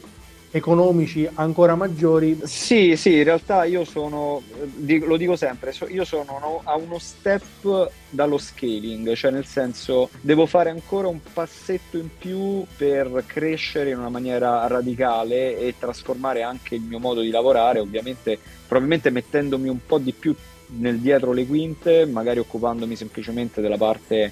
economici 0.53 1.27
ancora 1.33 1.75
maggiori. 1.75 2.39
Sì, 2.43 2.95
sì, 2.95 3.17
in 3.17 3.23
realtà 3.23 3.63
io 3.63 3.83
sono, 3.83 4.41
lo 4.85 5.17
dico 5.17 5.35
sempre, 5.35 5.73
io 5.89 6.05
sono 6.05 6.61
a 6.63 6.75
uno 6.75 6.99
step 6.99 7.89
dallo 8.09 8.37
scaling, 8.37 9.13
cioè 9.15 9.31
nel 9.31 9.45
senso 9.45 10.09
devo 10.21 10.45
fare 10.45 10.69
ancora 10.69 11.07
un 11.07 11.19
passetto 11.33 11.97
in 11.97 12.09
più 12.15 12.63
per 12.77 13.23
crescere 13.25 13.89
in 13.89 13.97
una 13.97 14.09
maniera 14.09 14.67
radicale 14.67 15.57
e 15.57 15.73
trasformare 15.79 16.43
anche 16.43 16.75
il 16.75 16.81
mio 16.81 16.99
modo 16.99 17.21
di 17.21 17.31
lavorare, 17.31 17.79
ovviamente 17.79 18.37
probabilmente 18.67 19.09
mettendomi 19.09 19.69
un 19.69 19.79
po' 19.83 19.97
di 19.97 20.13
più 20.13 20.35
nel 20.75 20.99
dietro 20.99 21.33
le 21.33 21.47
quinte, 21.47 22.05
magari 22.05 22.39
occupandomi 22.39 22.95
semplicemente 22.95 23.59
della 23.59 23.77
parte 23.77 24.31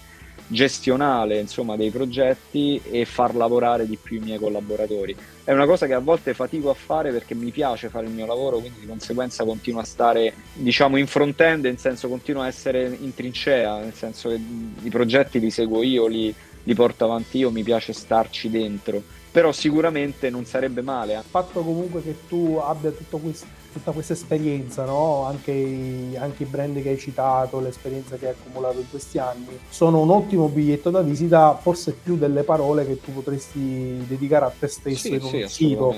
gestionale 0.52 1.40
insomma, 1.40 1.78
dei 1.78 1.90
progetti 1.90 2.80
e 2.92 3.06
far 3.06 3.36
lavorare 3.36 3.88
di 3.88 3.98
più 3.98 4.18
i 4.18 4.20
miei 4.20 4.38
collaboratori. 4.38 5.16
È 5.44 5.54
una 5.54 5.66
cosa 5.66 5.88
che 5.88 5.94
a 5.94 6.00
volte 6.00 6.34
fatico 6.34 6.70
a 6.70 6.74
fare 6.74 7.12
perché 7.12 7.34
mi 7.34 7.52
piace 7.52 7.90
fare 7.90 8.06
il 8.06 8.12
mio 8.12 8.26
lavoro, 8.26 8.60
quindi 8.60 8.82
di 8.82 8.88
conseguenza 8.88 9.46
continuo 9.46 9.80
a 9.80 9.86
stare 9.86 10.34
diciamo 10.54 10.98
in 10.98 11.08
front-end, 11.08 11.64
nel 11.64 11.80
senso 11.80 12.10
continuo 12.10 12.42
a 12.42 12.48
essere 12.48 12.98
in 13.00 13.14
trincea, 13.14 13.80
nel 13.80 13.94
senso 13.94 14.30
che 14.30 14.40
i 14.84 14.90
progetti 14.90 15.40
li 15.40 15.50
seguo 15.50 15.84
io, 15.84 16.08
li, 16.08 16.34
li 16.64 16.76
porto 16.76 17.06
avanti 17.06 17.38
io, 17.40 17.50
mi 17.50 17.64
piace 17.64 17.94
starci 17.94 18.50
dentro. 18.50 19.02
Però 19.32 19.54
sicuramente 19.54 20.30
non 20.30 20.44
sarebbe 20.44 20.82
male. 20.82 21.14
Il 21.14 21.24
fatto 21.26 21.62
comunque 21.62 22.04
che 22.04 22.28
tu 22.28 22.60
abbia 22.62 22.92
tutto 22.92 23.18
questo 23.18 23.48
tutta 23.72 23.92
questa 23.92 24.14
esperienza, 24.14 24.86
no? 24.86 25.26
anche, 25.26 25.52
i, 25.52 26.16
anche, 26.18 26.44
i, 26.44 26.46
brand 26.46 26.82
che 26.82 26.90
hai 26.90 26.98
citato, 26.98 27.60
l'esperienza 27.60 28.18
che 28.18 28.28
hai 28.28 28.34
accumulato 28.34 28.80
in 28.80 28.90
questi 28.90 29.18
anni, 29.18 29.60
sono 29.70 30.02
un 30.02 30.10
ottimo 30.10 30.48
biglietto 30.48 30.90
da 30.90 31.02
visita, 31.02 31.58
forse 31.62 31.96
più 32.02 32.18
delle 32.18 32.44
parole 32.44 32.86
che 32.86 33.00
tu 33.00 33.14
potresti 33.14 34.04
dedicare 34.08 34.46
a 34.46 34.52
te 34.58 34.68
stesso 34.68 34.98
sì, 34.98 35.14
in 35.14 35.22
un 35.22 35.30
sì, 35.30 35.46
sito. 35.48 35.96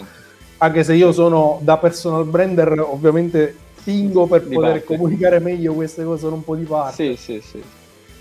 anche 0.57 0.84
se 0.84 0.93
io 0.93 1.11
sono 1.11 1.59
da 1.61 1.78
personal 1.78 2.26
brander, 2.26 2.80
ovviamente 2.80 3.55
spingo 3.84 4.28
per 4.28 4.45
Di 4.45 4.55
poter 4.55 4.71
parte. 4.71 4.86
comunicare 4.86 5.39
meglio 5.39 5.74
queste 5.74 6.03
cose 6.03 6.26
un 6.28 6.43
po' 6.43 6.55
di 6.55 6.63
parte. 6.63 7.15
Sì, 7.15 7.21
sì, 7.21 7.41
sì. 7.41 7.61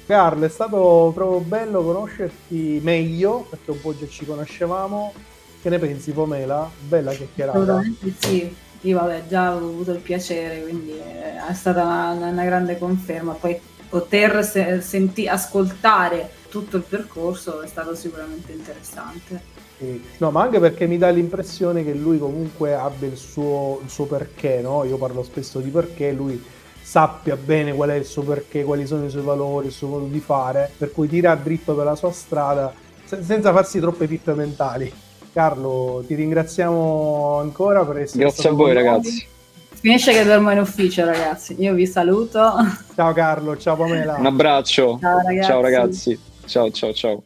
Carlo, 0.05 0.45
è 0.45 0.49
stato 0.49 1.13
proprio 1.15 1.39
bello 1.39 1.83
conoscerti 1.83 2.81
meglio, 2.83 3.47
perché 3.49 3.71
un 3.71 3.81
po' 3.81 3.97
già 3.97 4.07
ci 4.09 4.27
conoscevamo. 4.27 5.13
Che 5.63 5.69
ne 5.69 5.79
pensi, 5.79 6.11
Pomela? 6.11 6.69
Bella 6.81 7.13
chiacchierata. 7.13 7.59
Assolutamente 7.59 8.13
sì. 8.19 8.55
Io 8.83 8.99
vabbè, 8.99 9.25
già 9.29 9.55
ho 9.55 9.59
avuto 9.59 9.93
il 9.93 10.01
piacere, 10.01 10.63
quindi 10.63 10.91
eh, 10.91 11.47
è 11.49 11.55
stata 11.55 11.83
una, 11.83 12.29
una 12.31 12.45
grande 12.45 12.79
conferma. 12.79 13.33
Poi 13.33 13.59
poter 13.89 14.45
se- 14.45 14.81
senti- 14.81 15.29
ascoltare 15.29 16.31
tutto 16.49 16.77
il 16.77 16.83
percorso 16.83 17.63
è 17.63 17.67
stato 17.67 17.95
sicuramente 17.95 18.53
interessante. 18.53 19.51
No, 20.19 20.31
ma 20.31 20.43
anche 20.43 20.61
perché 20.61 20.87
mi 20.87 20.97
dà 20.97 21.11
l'impressione 21.11 21.85
che 21.85 21.93
lui 21.93 22.19
comunque 22.19 22.75
abbia 22.75 23.09
il 23.09 23.17
suo, 23.17 23.81
il 23.83 23.91
suo 23.91 24.07
perché, 24.07 24.61
no? 24.61 24.85
Io 24.85 24.97
parlo 24.97 25.23
spesso 25.25 25.59
di 25.59 25.71
perché, 25.71 26.13
lui 26.13 26.41
sappia 26.81 27.37
bene 27.37 27.73
qual 27.73 27.91
è 27.91 27.95
il 27.95 28.05
suo 28.05 28.23
perché, 28.23 28.63
quali 28.65 28.87
sono 28.87 29.05
i 29.05 29.11
suoi 29.11 29.23
valori, 29.23 29.67
il 29.67 29.73
suo 29.73 29.89
modo 29.89 30.07
di 30.07 30.21
fare, 30.21 30.71
per 30.77 30.93
cui 30.93 31.09
tira 31.09 31.35
dritto 31.35 31.75
per 31.75 31.85
la 31.85 31.97
sua 31.97 32.13
strada 32.13 32.73
se- 33.05 33.23
senza 33.23 33.53
farsi 33.53 33.81
troppe 33.81 34.07
pippe 34.07 34.35
mentali. 34.35 34.93
Carlo, 35.33 36.05
ti 36.07 36.15
ringraziamo 36.15 37.39
ancora 37.39 37.85
per 37.85 37.99
essere 37.99 38.25
Grazie 38.25 38.49
a 38.51 38.53
voi 38.53 38.75
con 38.75 38.83
noi. 38.83 38.85
ragazzi. 38.85 39.27
Finisce 39.83 40.13
che 40.13 40.25
dormo 40.25 40.51
in 40.53 40.59
ufficio, 40.59 41.05
ragazzi. 41.05 41.57
Io 41.59 41.73
vi 41.75 41.87
saluto. 41.87 42.53
Ciao 42.95 43.13
Carlo, 43.13 43.57
ciao 43.57 43.77
Pamela. 43.77 44.17
Un 44.17 44.27
abbraccio. 44.27 44.99
Ciao 45.01 45.21
ragazzi. 45.23 45.47
Ciao 45.49 45.61
ragazzi. 45.61 46.19
Ciao 46.47 46.71
ciao 46.71 46.93
ciao. 46.93 47.21